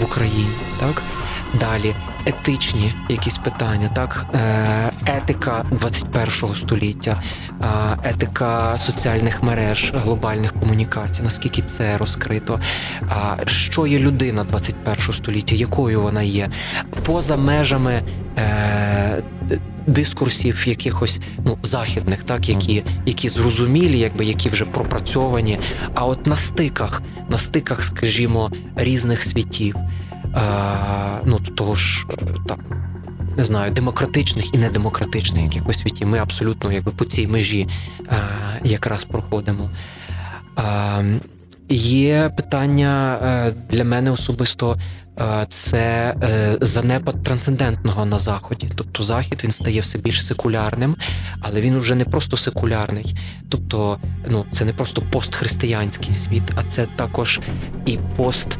[0.00, 0.48] в Україні,
[0.80, 1.02] так
[1.54, 1.94] далі
[2.26, 7.22] етичні якісь питання, так е, етика 21-го століття,
[8.02, 12.60] етика соціальних мереж, глобальних комунікацій, наскільки це розкрито,
[13.46, 16.48] що є людина 21-го століття, якою вона є,
[17.02, 18.02] поза межами.
[18.38, 19.22] Е,
[19.88, 25.58] дискурсів якихось ну західних, так які які зрозумілі, якби які вже пропрацьовані.
[25.94, 29.76] А от на стиках, на стиках, скажімо, різних світів,
[31.24, 32.06] ну того ж
[32.46, 32.58] там.
[33.36, 36.04] Не знаю, демократичних і недемократичних якихось світі.
[36.04, 37.68] Ми абсолютно якби по цій межі
[38.08, 38.16] а,
[38.64, 39.70] якраз проходимо.
[40.56, 41.02] А,
[41.70, 44.78] Є питання е, для мене особисто
[45.20, 48.70] е, це е, занепад трансцендентного на заході.
[48.74, 50.96] Тобто захід він стає все більш секулярним,
[51.40, 53.16] але він вже не просто секулярний.
[53.48, 53.98] Тобто,
[54.28, 57.40] ну це не просто постхристиянський світ, а це також
[57.86, 58.58] і пост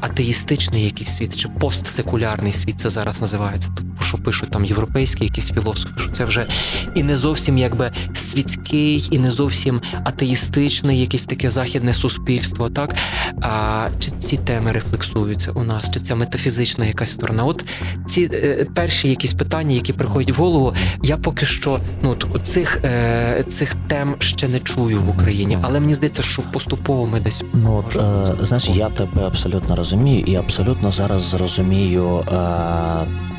[0.00, 3.70] атеїстичний якийсь світ чи постсекулярний світ це зараз називається.
[3.76, 6.46] Тобто, що пишуть там європейські якісь філософи, що це вже
[6.94, 12.94] і не зовсім якби світський, і не зовсім атеїстичний, якесь таке західне суспільство, так
[13.42, 17.44] а чи ці теми рефлексуються у нас, чи ця метафізична якась сторона?
[17.44, 17.64] От
[18.08, 23.44] ці е, перші якісь питання, які приходять в голову, я поки що ну цих е,
[23.48, 27.76] цих тем ще не чую в Україні, але мені здається, що поступово ми десь ну
[27.76, 27.96] от,
[28.40, 32.24] е, знаєш, я тебе абсолютно абсолютно розумію, і абсолютно зараз зрозумію е,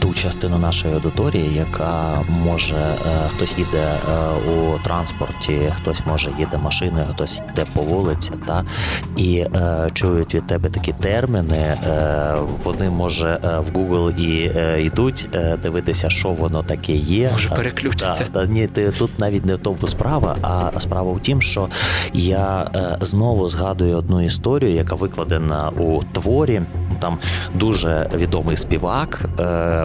[0.04, 2.98] ту частину нашої аудиторії, яка може е,
[3.36, 4.00] хтось їде е,
[4.52, 8.64] у транспорті, хтось може їде машиною, хтось йде по вулиці, та
[9.18, 11.78] і е, чують від тебе такі терміни.
[12.64, 14.52] Вони може в Google і
[14.86, 15.30] йдуть
[15.64, 17.30] дивитися, що воно таке є.
[17.32, 18.26] Може переключиться.
[18.34, 21.68] Та, та, ні, ти тут навіть не в тому справа, а справа в тім, що
[22.14, 22.68] я
[23.02, 26.62] знову згадую одну історію, яка викладена у творі.
[27.00, 27.20] Там
[27.54, 29.30] дуже відомий співак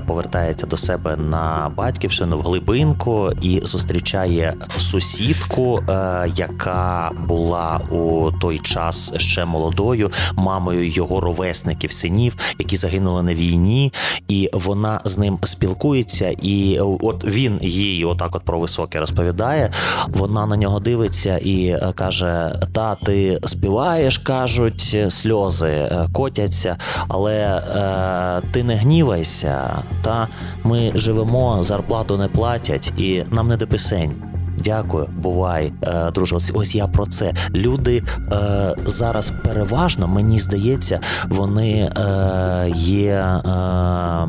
[0.08, 8.58] повертається до себе на батьківщину в глибинку і зустрічає сусідку, е, яка була у той
[8.58, 13.92] час ще молодою, мамою його ровесників, синів, які загинули на війні,
[14.28, 16.34] і вона з ним спілкується.
[16.42, 19.70] І от він їй, отак, от про високе розповідає.
[20.08, 26.76] Вона на нього дивиться і каже: Та ти співаєш, кажуть сльози котяться,
[27.08, 30.28] але е, ти не гнівайся, та
[30.64, 34.22] ми живемо, зарплату не платять, і нам не до пісень.
[34.64, 36.36] Дякую, бувай, е, друже.
[36.36, 37.32] Ось, ось я про це.
[37.54, 38.02] Люди
[38.32, 43.12] е, зараз переважно, мені здається, вони е, є.
[43.14, 44.28] Е,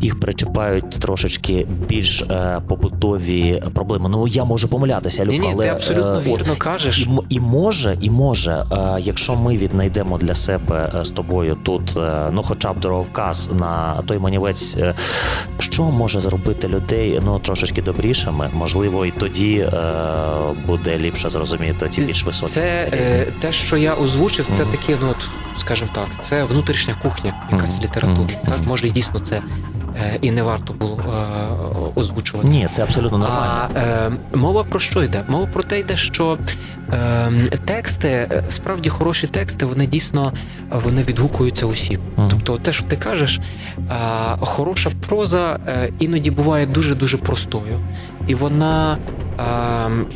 [0.00, 4.08] їх причіпають трошечки більш е, побутові проблеми.
[4.08, 6.98] Ну я можу помилятися, ні, ні, але ти абсолютно е, вірно кажеш.
[7.00, 11.96] І, і може, і може, е, якщо ми віднайдемо для себе е, з тобою тут,
[11.96, 14.94] е, ну хоча б дороговказ на той манівець, е,
[15.58, 19.70] що може зробити людей ну трошечки добрішими, можливо, і тоді е,
[20.66, 22.52] буде ліпше зрозуміти ті більш високі.
[22.52, 24.70] Це те, що я озвучив, це mm-hmm.
[24.70, 25.14] таке, ну
[25.56, 27.84] скажімо так, це внутрішня кухня, якась mm-hmm.
[27.84, 28.28] література.
[28.28, 28.48] Mm-hmm.
[28.48, 29.42] Так може дійсно це
[30.02, 31.37] Е, і не варто було е,
[31.94, 32.48] озвучувати.
[32.48, 33.68] Ні, це абсолютно нормально.
[33.74, 35.22] А е, мова про що йде?
[35.28, 36.38] Мова про те йде, що
[36.92, 37.30] е,
[37.64, 40.32] тексти, справді хороші тексти, вони дійсно
[40.70, 42.00] вони відгукуються усім.
[42.16, 42.28] Mm.
[42.30, 43.40] Тобто, те, що ти кажеш,
[43.78, 43.94] е,
[44.40, 45.58] хороша проза
[45.98, 47.80] іноді буває дуже дуже простою,
[48.26, 48.98] і вона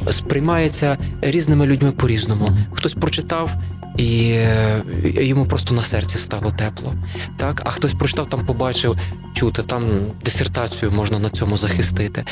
[0.08, 2.44] е, сприймається різними людьми по різному.
[2.44, 2.56] Mm.
[2.72, 3.50] Хтось прочитав
[3.96, 6.94] і е, йому просто на серці стало тепло.
[7.36, 8.96] Так, а хтось прочитав там, побачив
[9.34, 9.84] чути там
[10.24, 12.24] дисертацію можна на цьому захистити.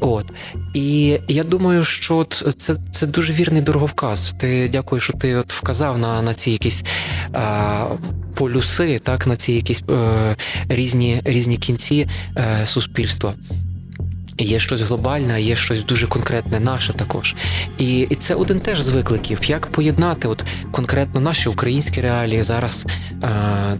[0.00, 0.32] От
[0.74, 4.34] і я думаю, що от це це дуже вірний дороговказ.
[4.38, 6.84] Ти дякую, що ти от вказав на на ці якісь
[7.32, 7.86] а,
[8.34, 10.36] полюси, так на ці якісь е,
[10.68, 12.06] різні різні кінці
[12.36, 13.34] е, суспільства.
[14.38, 17.34] Є щось глобальне, є щось дуже конкретне наше також.
[17.78, 22.86] І і це один теж з викликів, як поєднати от конкретно наші українські реалії зараз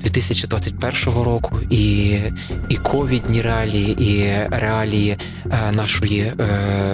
[0.02, 2.16] 2021 року, і
[2.68, 5.18] і ковідні реалії, і реалії
[5.72, 6.34] нашої е,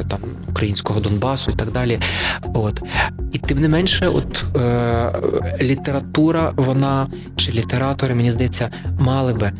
[0.08, 1.98] там українського Донбасу і так далі.
[2.54, 2.82] От
[3.32, 5.12] І тим не менше, от е,
[5.60, 7.06] література, вона
[7.36, 9.52] чи літератори, мені здається, мали би е,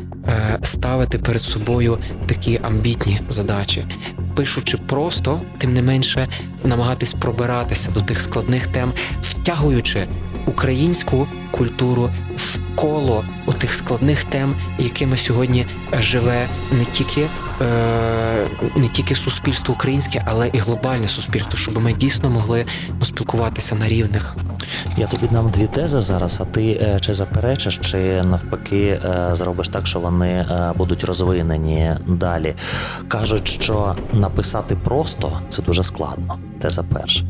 [0.63, 3.85] ставити перед собою такі амбітні задачі,
[4.35, 6.27] пишучи просто, тим не менше,
[6.63, 10.07] намагатись пробиратися до тих складних тем, втягуючи
[10.45, 13.23] українську культуру в коло
[13.57, 15.65] тих складних тем, якими сьогодні
[15.99, 17.27] живе не тільки е,
[18.75, 22.65] не тільки суспільство українське, але і глобальне суспільство, щоб ми дійсно могли
[23.01, 24.35] спілкуватися на рівних.
[24.97, 26.41] Я тобі дам дві тези зараз.
[26.41, 30.45] А ти е, чи заперечиш, чи навпаки е, зробиш так, що вони
[30.77, 32.55] будуть розвинені далі?
[33.07, 36.37] Кажуть, що написати просто це дуже складно.
[36.59, 37.25] Теза перша.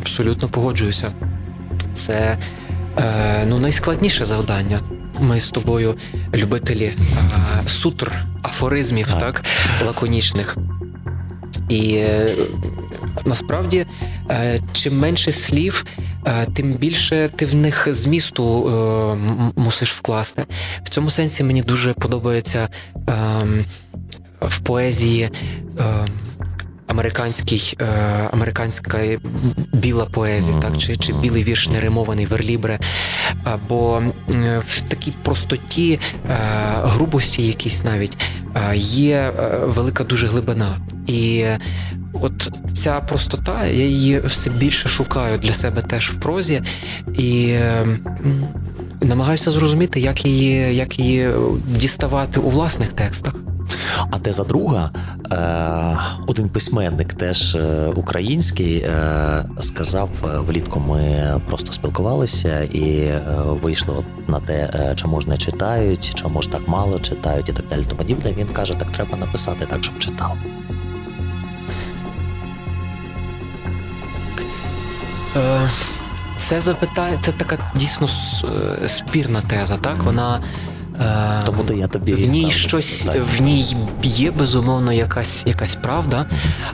[0.00, 1.12] Абсолютно погоджуюся.
[1.94, 2.38] Це
[2.98, 4.80] е, ну, найскладніше завдання.
[5.20, 5.94] Ми з тобою
[6.34, 8.12] любителі е, сутр,
[8.42, 9.42] афоризмів, так, так
[9.86, 10.56] лаконічних.
[11.68, 12.30] І е,
[13.24, 13.86] насправді,
[14.30, 15.86] е, чим менше слів,
[16.26, 19.16] е, тим більше ти в них змісту е,
[19.56, 20.44] мусиш вкласти.
[20.84, 22.68] В цьому сенсі мені дуже подобається
[23.06, 23.64] ем,
[24.40, 25.30] в поезії.
[26.86, 27.84] Американський, е,
[28.32, 28.98] американська
[29.72, 32.78] біла поезія, так чи чи білий вірш неримований верлібре,
[33.44, 34.02] або
[34.66, 36.36] в такій простоті, е,
[36.82, 38.16] грубості, якісь навіть
[38.54, 39.32] е, є
[39.64, 40.78] велика дуже глибина.
[41.06, 41.44] І
[42.12, 46.62] от ця простота, я її все більше шукаю для себе теж в прозі
[47.18, 47.54] і.
[49.04, 51.30] Намагаюся зрозуміти, як її як її
[51.66, 53.34] діставати у власних текстах.
[54.10, 54.90] А теза друга,
[55.32, 60.80] е, один письменник, теж е, український, е, сказав влітку.
[60.80, 63.12] Ми просто спілкувалися і
[63.62, 67.82] вийшло на те, чому ж не читають, чому ж так мало читають, і так далі.
[67.88, 68.32] Тому подібне.
[68.32, 70.36] Він каже, так треба написати так, щоб читав.
[76.36, 78.08] Це запитання, це така дійсно
[78.86, 79.76] спірна теза.
[79.76, 80.40] Так вона
[81.46, 86.26] Тому то я тобі в ній щось в ній є безумовно якась якась правда,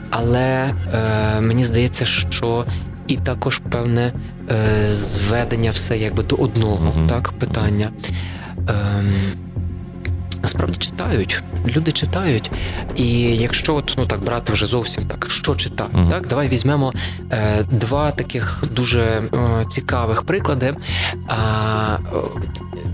[0.09, 2.65] але е, мені здається, що
[3.07, 4.13] і також певне
[4.51, 7.89] е, зведення все якби до одного uh так питання.
[8.69, 8.73] Е,
[10.43, 12.51] Насправді читають, люди читають.
[12.95, 16.09] І якщо от, ну так брати вже зовсім так, що читають, uh-huh.
[16.09, 16.93] так давай візьмемо
[17.31, 19.29] е, два таких дуже е,
[19.69, 20.75] цікавих приклади.
[21.27, 21.97] А,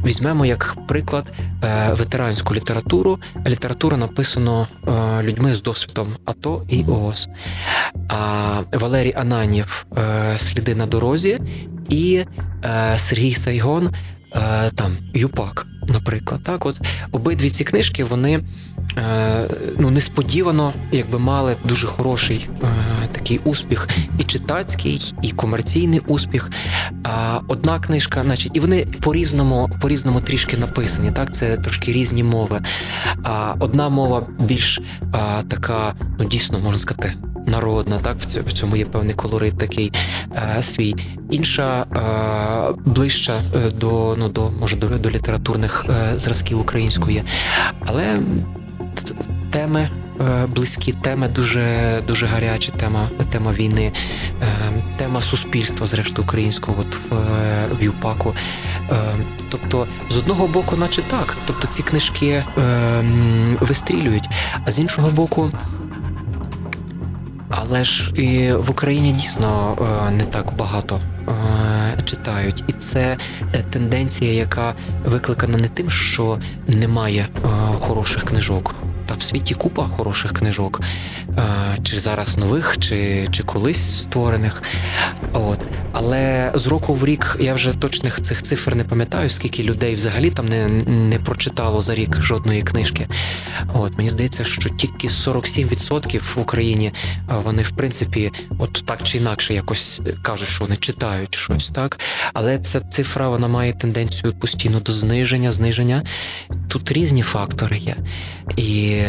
[0.05, 1.31] Візьмемо як приклад
[1.63, 3.19] е, ветеранську літературу.
[3.47, 7.29] Література написана е, людьми з досвідом АТО і ООС.
[8.09, 9.85] А Валерій Ананів
[10.37, 11.39] Сліди на дорозі
[11.89, 12.25] і
[12.97, 13.89] Сергій Сайгон
[14.75, 16.41] там Юпак наприклад.
[16.43, 16.81] Так, от
[17.11, 18.39] обидві ці книжки вони
[18.97, 22.67] е, ну, несподівано якби мали дуже хороший е,
[23.11, 23.87] такий успіх,
[24.19, 26.51] і читацький, і комерційний успіх.
[27.03, 31.11] А одна книжка, значить, і вони по-різному по-різному трішки написані.
[31.11, 32.61] Так, це трошки різні мови.
[33.23, 34.81] А одна мова більш
[35.11, 37.13] а, така, ну дійсно можна сказати
[37.47, 39.91] народна, так в цьому є певний колорит такий
[40.35, 40.95] е, свій.
[41.31, 47.23] Інша е, ближча е, до ну до може до, до літературних е, зразків української,
[47.85, 48.19] але
[49.51, 49.89] теми.
[50.21, 51.65] Е, близькі теми дуже
[52.07, 52.71] дуже гарячі.
[52.71, 53.91] Тема тема війни,
[54.41, 54.45] е,
[54.97, 57.11] тема суспільства, зрештою українського, от в
[57.79, 58.35] в ЮПАКу.
[59.49, 62.43] Тобто, з одного боку, наче так, тобто ці книжки
[63.59, 64.29] вистрілюють,
[64.65, 65.51] а з іншого боку,
[67.55, 69.77] але ж і в Україні дійсно
[70.07, 73.17] е, не так багато е, читають, і це
[73.53, 74.73] е, тенденція, яка
[75.05, 77.27] викликана не тим, що немає
[77.79, 78.75] хороших книжок.
[79.05, 80.81] Та в світі купа хороших книжок,
[81.83, 84.63] чи зараз нових, чи чи колись створених.
[85.35, 85.59] От.
[85.93, 90.29] Але з року в рік я вже точних цих цифр не пам'ятаю, скільки людей взагалі
[90.29, 93.07] там не не прочитало за рік жодної книжки.
[93.73, 96.91] От Мені здається, що тільки 47% в Україні
[97.43, 101.99] вони, в принципі, от так чи інакше якось кажуть, що вони читають щось, так?
[102.33, 106.03] Але ця цифра вона має тенденцію постійно до зниження, зниження.
[106.67, 107.95] Тут різні фактори є.
[108.57, 109.01] І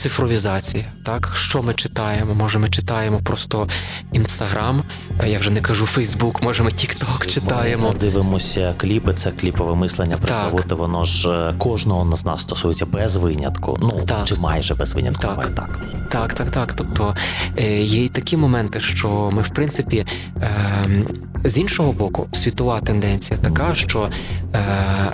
[0.00, 0.84] цифровізація.
[1.02, 2.34] Так, що ми читаємо?
[2.34, 3.68] Може, ми читаємо просто
[4.12, 4.82] інстаграм,
[5.26, 7.88] я вже не кажу Фейсбук, може, ми Тікток читаємо.
[7.88, 13.16] Ми дивимося кліпи, це кліпове мислення, представити, воно ж е, кожного з нас стосується без
[13.16, 13.78] винятку.
[13.80, 14.24] Ну так.
[14.24, 15.22] чи майже без винятку.
[15.22, 15.80] Так, так,
[16.10, 16.50] так, так.
[16.50, 16.72] так.
[16.72, 17.14] Тобто
[17.58, 20.06] е, є й такі моменти, що ми, в принципі,
[20.42, 21.06] ем,
[21.44, 24.08] з іншого боку, світова тенденція така, що
[24.54, 24.58] е,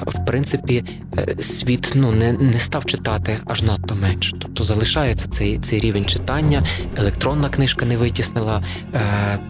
[0.06, 0.84] в принципі
[1.18, 4.36] е, світ ну не не став читати аж надто менше.
[4.38, 6.62] Тобто залишається цей цей рівень читання,
[6.96, 8.62] електронна книжка не витіснила
[8.94, 9.00] е,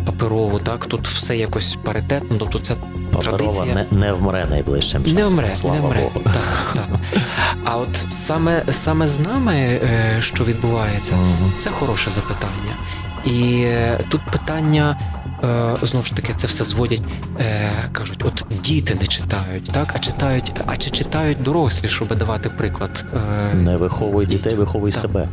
[0.07, 0.59] паперову.
[0.59, 2.37] Так тут все якось паритетно.
[2.39, 2.77] Тобто це
[3.13, 3.87] Паперова традиція...
[3.91, 5.19] не, не вмре найближчим часом.
[5.19, 6.01] Не вмре, слава не вмре.
[6.01, 6.25] Богу.
[6.25, 7.01] Так, так.
[7.65, 12.77] А от саме саме з нами, е, що відбувається, mm це хороше запитання.
[13.25, 14.97] І е, тут питання.
[15.45, 17.03] Е, знову ж таки, це все зводять,
[17.93, 23.05] кажуть, от діти не читають, так, а читають, а чи читають дорослі, щоб давати приклад?
[23.55, 25.01] Не виховуй дітей, виховуй так.
[25.01, 25.29] себе.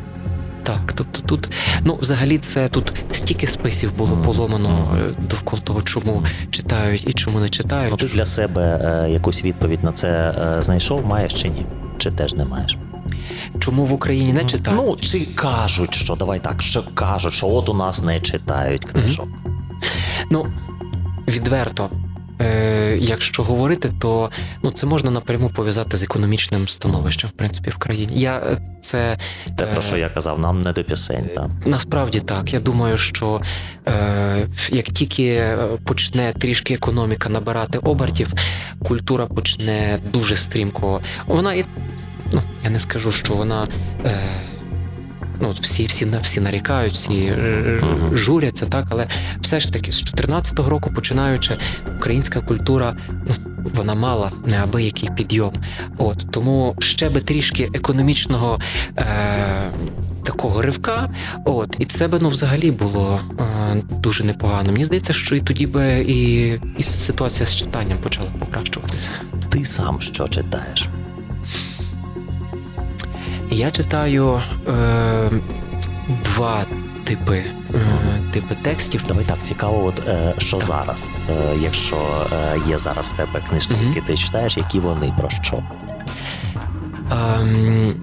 [0.64, 1.50] Так, тобто тут,
[1.82, 4.98] ну, взагалі, це тут стільки списів було поломано
[5.30, 7.92] довкола того, чому читають і чому не читають.
[7.92, 11.66] Ну, ти для себе якусь відповідь на це знайшов, маєш чи ні?
[11.98, 12.78] Чи теж не маєш?
[13.60, 14.82] Чому в Україні не читають?
[14.86, 19.28] Ну, чи кажуть, що давай так, що кажуть, що от у нас не читають книжок.
[19.28, 19.53] Mm-hmm.
[20.30, 20.48] Ну,
[21.28, 21.90] відверто.
[22.42, 24.30] Е, якщо говорити, то
[24.64, 28.14] ну це можна напряму пов'язати з економічним становищем, в принципі, в країні.
[28.16, 29.18] Я е, це
[29.56, 31.30] те, про що я казав, нам не до пісень.
[31.36, 31.50] так.
[31.66, 32.54] Насправді так.
[32.54, 33.42] Я думаю, що
[33.88, 35.48] е, як тільки
[35.84, 38.34] почне трішки економіка набирати обертів,
[38.84, 41.02] культура почне дуже стрімко.
[41.28, 41.66] Вона і
[42.34, 43.68] ну я не скажу, що вона.
[44.06, 44.12] Е,
[45.44, 47.34] Ну, всі всі всі нарікають, всі
[48.14, 49.08] журяться, так, але
[49.42, 51.56] все ж таки з 14-го року починаючи,
[51.98, 52.96] українська культура
[53.28, 55.54] ну, вона мала неабиякий підйом.
[55.98, 58.60] От Тому ще би трішки економічного
[58.98, 59.06] е,
[60.24, 61.10] такого ривка.
[61.46, 63.44] От, І це би ну, взагалі було е,
[63.92, 64.72] дуже непогано.
[64.72, 69.10] Мені здається, що і тоді би і, і ситуація з читанням почала покращуватися.
[69.50, 70.90] Ти сам що читаєш?
[73.54, 75.30] Я читаю е,
[76.24, 76.66] два
[77.04, 77.44] типи
[77.74, 77.80] е,
[78.32, 79.04] типи текстів.
[79.08, 80.68] Давай так цікаво, от е, що так.
[80.68, 81.96] зараз, е, якщо
[82.34, 83.88] е, є зараз в тебе книжки, mm-hmm.
[83.88, 85.58] які ти читаєш, які вони про що?
[87.12, 87.94] Ем,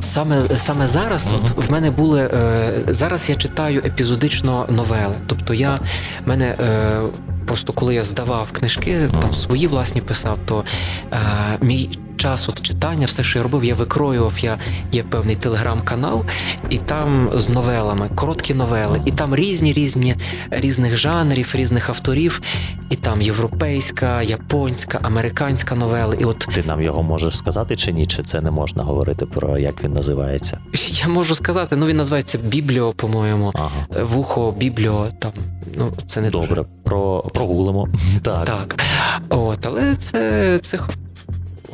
[0.00, 3.30] Саме саме зараз, от в мене були е, зараз.
[3.30, 5.14] Я читаю епізодично новели.
[5.26, 5.80] Тобто, я
[6.24, 7.00] в мене е,
[7.46, 10.64] просто коли я здавав книжки, там свої власні писав, то
[11.12, 11.16] е,
[11.60, 14.34] мій час от читання, все, що я робив, я викроював.
[14.40, 14.58] Я
[14.92, 16.24] є певний телеграм-канал,
[16.70, 20.14] і там з новелами, короткі новели, і там різні різні
[20.50, 22.42] різних жанрів, різних авторів,
[22.90, 26.16] і там європейська, японська, американська новели.
[26.20, 28.06] І от ти нам його можеш сказати чи ні?
[28.06, 30.58] Чи це не можна говорити про як він називається?
[30.90, 34.04] Я можу сказати, ну він називається Бібліо, по-моєму, ага.
[34.04, 35.06] вухо, бібліо.
[35.18, 35.32] Там
[35.76, 36.48] ну це не добре.
[36.48, 36.64] Дуже...
[36.84, 37.88] Про прогулимо.
[38.22, 38.84] Так, так.
[39.28, 40.78] От, але це це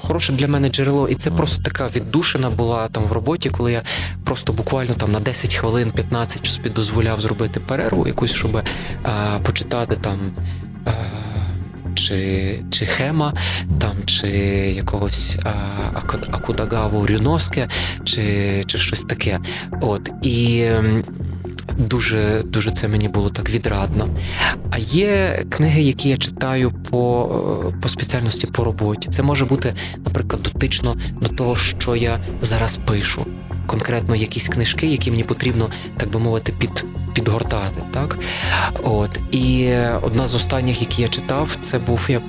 [0.09, 3.83] хороше для мене джерело, і це просто така віддушина була там в роботі, коли я
[4.25, 8.63] просто буквально там на 10 хвилин, 15 собі дозволяв зробити перерву, якусь, щоб
[9.03, 10.19] а, почитати там.
[10.87, 10.91] А,
[11.95, 13.35] чи чи Хема,
[13.81, 14.29] там, чи
[14.77, 15.51] якогось а,
[16.33, 17.69] Акудагаву Рюноске,
[18.05, 19.39] чи чи щось таке.
[19.81, 20.11] От.
[20.23, 20.67] І
[21.77, 24.09] дуже дуже це мені було так відрадно.
[24.71, 27.31] А є книги, які я читаю по
[27.83, 29.09] по спеціальності по роботі.
[29.11, 33.27] Це може бути, наприклад, дотично до того, що я зараз пишу.
[33.67, 37.83] Конкретно якісь книжки, які мені потрібно, так би мовити, під, підгортати.
[37.91, 38.19] Так?
[38.83, 39.21] От.
[39.31, 39.71] І
[40.03, 42.21] одна з останніх, які я читав, це був я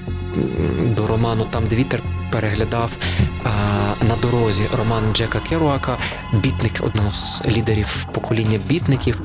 [0.95, 2.91] до роману Там, де вітер переглядав
[3.43, 3.49] а,
[4.05, 5.97] на дорозі роман Джека Керуака,
[6.34, 9.21] бітник одного з лідерів покоління бітників,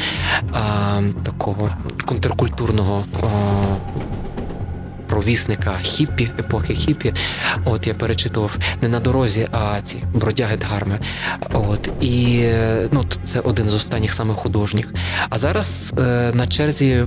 [0.52, 1.70] а, такого
[2.07, 3.05] контркультурного.
[3.22, 3.26] А,
[5.07, 7.14] Провісника хіппі, епохи хіппі.
[7.64, 10.98] От я перечитував не на дорозі, а ці бродяги Дгарми.
[11.52, 12.44] От і
[12.92, 14.94] ну, це один з останніх саме художніх.
[15.30, 17.05] А зараз е, на черзі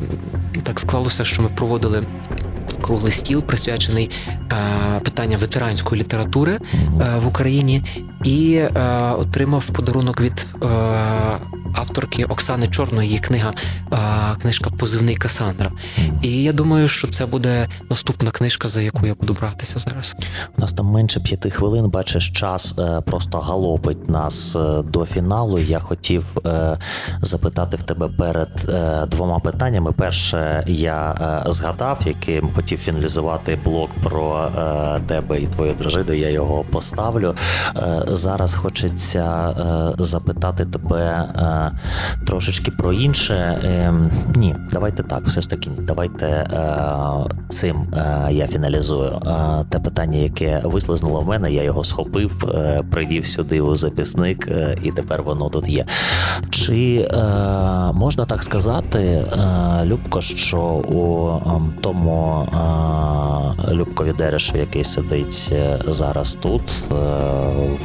[0.64, 2.04] так склалося, що ми проводили
[2.82, 4.10] круглий стіл, присвячений
[4.52, 6.60] е, питанням ветеранської літератури е,
[7.24, 7.84] в Україні,
[8.24, 8.72] і е,
[9.12, 10.48] отримав подарунок від
[11.78, 13.54] авторки Оксани Чорної її книга,
[14.42, 15.72] книжка Позивний Касандра.
[16.22, 20.16] І я думаю, що це буде наступна книжка, за яку я буду братися зараз.
[20.58, 21.90] У нас там менше п'яти хвилин.
[21.90, 22.76] Бачиш, час
[23.06, 25.60] просто галопить нас до фіналу.
[25.60, 26.26] Я хотів
[27.22, 28.50] запитати в тебе перед
[29.10, 29.92] двома питаннями.
[29.92, 31.16] Перше, я
[31.48, 34.52] згадав, яким хотів фіналізувати блок про
[35.08, 36.14] тебе і твою дружину.
[36.14, 37.36] Я його поставлю.
[38.08, 39.54] Зараз хочеться
[40.00, 41.30] запитати тебе
[42.26, 43.60] трошечки про інше.
[43.64, 46.46] Ем, ні, давайте так, все ж таки, давайте е,
[47.50, 49.22] цим е, я фіналізую.
[49.28, 52.54] Е, те питання, яке вислизнуло в мене, я його схопив,
[52.92, 54.50] привів сюди у записник,
[54.84, 55.86] і тепер воно тут є.
[56.50, 57.18] Чи е,
[57.94, 65.80] можна так сказати, е, Любко, що у е, тому е, Любкові Дерешу, який сидить е,
[65.88, 66.94] зараз тут, е,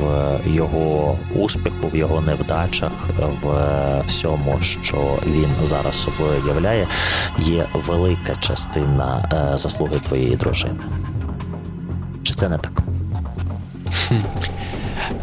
[0.00, 2.92] в його успіху, в його невдачах,
[3.42, 3.61] в
[4.06, 6.86] всьому, що він зараз собою являє,
[7.38, 10.80] є велика частина е, заслуги твоєї дружини?
[12.22, 12.72] Чи це не так?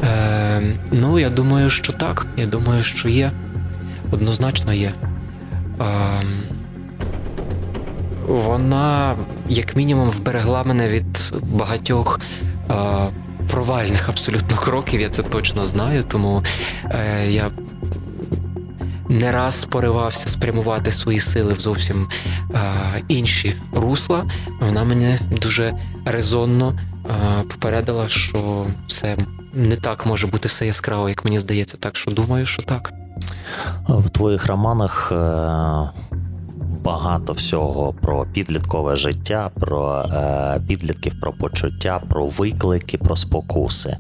[0.04, 0.62] Е,
[0.92, 2.28] Ну, я думаю, що так.
[2.38, 3.32] Я думаю, що є.
[4.12, 4.92] Однозначно є.
[5.82, 5.84] Е,
[8.28, 9.16] Вона,
[9.50, 12.20] як мінімум, вберегла мене від багатьох
[12.72, 12.74] е,
[13.50, 16.44] провальних абсолютно кроків, я це точно знаю, тому
[16.92, 17.50] е, я
[19.10, 22.07] не раз поривався спрямувати свої сили в зовсім
[22.53, 22.57] е,
[23.07, 24.24] інші русла.
[24.62, 25.74] Вона мене дуже
[26.05, 26.74] резонно
[27.05, 27.10] е,
[27.43, 29.18] попередила, що все
[29.53, 31.78] не так може бути все яскраво, як мені здається.
[31.78, 32.93] Так що думаю, що так.
[33.88, 35.12] В твоїх романах.
[35.12, 35.89] Е...
[36.84, 43.97] Багато всього про підліткове життя, про е, підлітків, про почуття, про виклики, про спокуси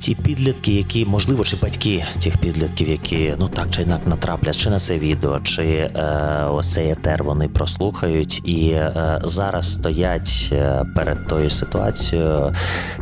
[0.00, 4.70] ті підлітки, які можливо, чи батьки тих підлітків, які ну так чи інак натраплять, чи
[4.70, 10.84] на це відео, чи е, ось цей етер вони прослухають і е, зараз стоять е,
[10.96, 12.52] перед тою ситуацією,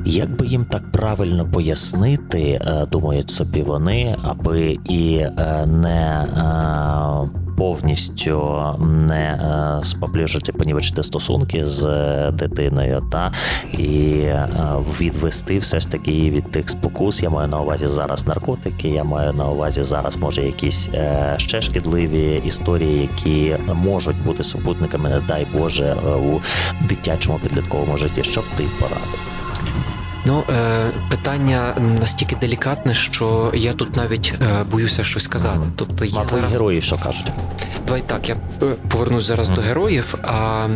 [0.05, 6.27] як би їм так правильно пояснити, е, думають собі вони, аби і е, не.
[7.59, 13.33] Повністю не е, споближити, понівечити стосунки з е, дитиною, та
[13.73, 14.49] і е,
[15.01, 17.23] відвести все ж таки від тих спокус.
[17.23, 18.89] Я маю на увазі зараз наркотики.
[18.89, 20.91] Я маю на увазі зараз, може, якісь
[21.37, 26.41] ще шкідливі історії, які можуть бути супутниками, не дай Боже, у
[26.89, 28.25] дитячому підлітковому житті.
[28.25, 29.38] Що б ти порадив?
[30.29, 35.69] Ну, е, питання настільки делікатне, що я тут навіть е, боюся щось сказати.
[35.77, 36.53] Тобто я зараз...
[36.53, 37.33] герої, що кажуть.
[37.87, 39.55] Давай так, я е, повернусь зараз mm.
[39.55, 40.15] до героїв.
[40.23, 40.69] а...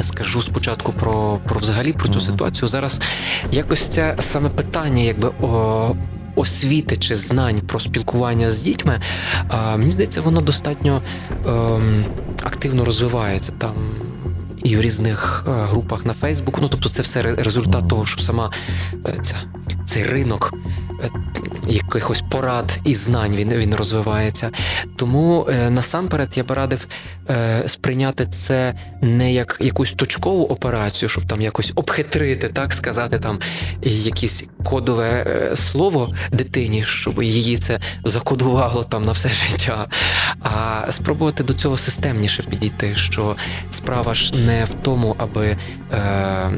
[0.00, 2.26] Скажу спочатку про про взагалі про цю mm-hmm.
[2.26, 2.68] ситуацію.
[2.68, 3.00] Зараз
[3.52, 5.94] якось це саме питання, якби о,
[6.34, 9.00] освіти чи знань про спілкування з дітьми.
[9.48, 11.50] А, Мені здається, воно достатньо е,
[12.42, 13.74] активно розвивається там
[14.66, 16.58] і в різних е, групах на Фейсбуку.
[16.62, 18.50] Ну тобто, це все результат того, що сама
[19.06, 19.34] е, ця
[19.84, 20.54] цей ринок
[21.04, 21.10] е,
[21.66, 24.50] якихось порад і знань він він розвивається.
[24.96, 26.86] Тому е, насамперед я би радив
[27.30, 33.38] е, сприйняти це не як якусь точкову операцію, щоб там якось обхитрити, так сказати, там
[33.82, 39.86] якесь кодове е, слово дитині, щоб її це закодувало там на все життя,
[40.40, 43.36] а спробувати до цього системніше підійти, що
[43.70, 45.56] справа ж не в тому, аби
[45.92, 46.50] е,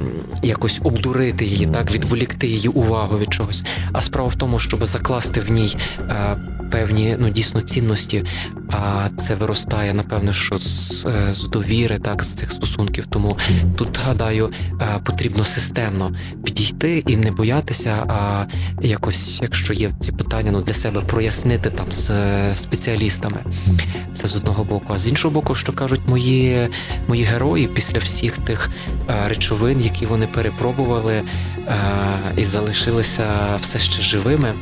[0.43, 5.41] якось обдурити її, так відволікти її увагу від чогось, а справа в тому, щоб закласти
[5.41, 6.37] в ній е,
[6.71, 8.25] певні ну дійсно цінності.
[8.71, 13.07] А це виростає, напевно, що з, е, з довіри, так з цих стосунків.
[13.07, 13.39] Тому
[13.77, 16.13] тут гадаю, е, потрібно системно
[16.45, 18.45] підійти і не боятися, а
[18.83, 22.11] якось, якщо є ці питання, ну для себе прояснити там з
[22.55, 23.39] спеціалістами.
[24.15, 24.93] Це з одного боку.
[24.95, 26.69] А з іншого боку, що кажуть мої
[27.09, 28.71] мої герої після всіх тих
[29.27, 31.23] речовин, які вони перепробували
[32.37, 33.25] і залишилися
[33.61, 34.55] все ще живими.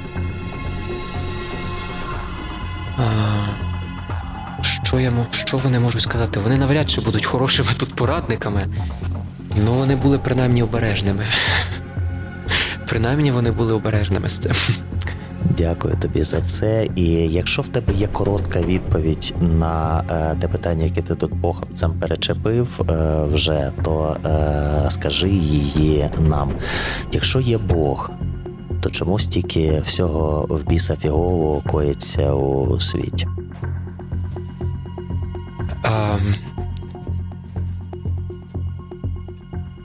[4.60, 6.40] Що я що вони можуть сказати?
[6.40, 8.66] Вони навряд чи будуть хорошими тут порадниками,
[9.56, 11.24] але вони були принаймні обережними.
[12.88, 14.52] Принаймні вони були обережними з цим.
[15.56, 16.88] Дякую тобі за це.
[16.96, 21.92] І якщо в тебе є коротка відповідь на е, те питання, яке ти тут похапцем
[22.00, 22.94] перечепив, е,
[23.32, 26.52] вже то е, скажи її нам.
[27.12, 28.10] Якщо є Бог,
[28.80, 33.28] то чому стільки всього в біса фігового коїться у світі?
[35.82, 36.18] А,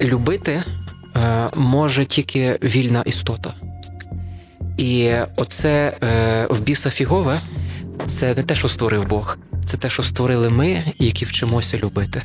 [0.02, 0.64] любити
[1.14, 3.54] а, може тільки вільна істота.
[4.78, 7.40] І оце е, в біса фігове
[8.06, 12.22] це не те, що створив Бог, це те, що створили ми, які вчимося любити.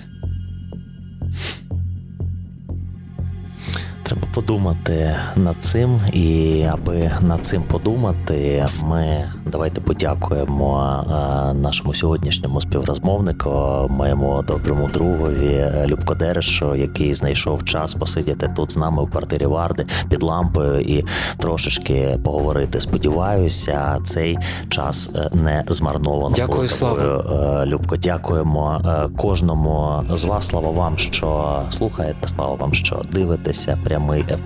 [4.07, 12.61] Треба подумати над цим, і аби над цим подумати, ми давайте подякуємо е, нашому сьогоднішньому
[12.61, 13.50] співрозмовнику,
[13.90, 19.86] моєму доброму другові Любко Дерешу, який знайшов час посидіти тут з нами у квартирі Варди
[20.09, 21.04] під лампою і
[21.38, 22.80] трошечки поговорити.
[22.80, 24.38] Сподіваюся, цей
[24.68, 26.34] час е, не змарновано.
[26.36, 27.24] Дякую, Слава.
[27.62, 27.96] Е, Любко.
[27.96, 28.80] Дякуємо
[29.16, 30.46] кожному з вас.
[30.46, 32.26] Слава вам, що слухаєте.
[32.26, 34.40] Слава вам, що дивитеся прямий Ф,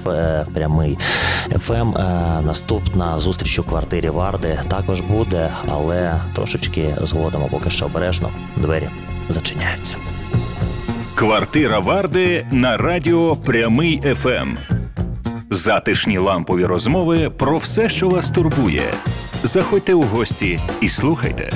[0.55, 0.98] прямий
[1.59, 1.92] ФМ.
[2.46, 8.88] Наступна зустріч у квартирі Варди також буде, але трошечки згодом, поки що обережно двері
[9.28, 9.96] зачиняються.
[11.14, 14.57] Квартира Варди на радіо Прямий ФМ.
[15.51, 18.82] Затишні лампові розмови про все, що вас турбує.
[19.42, 21.51] Заходьте у гості і слухайте.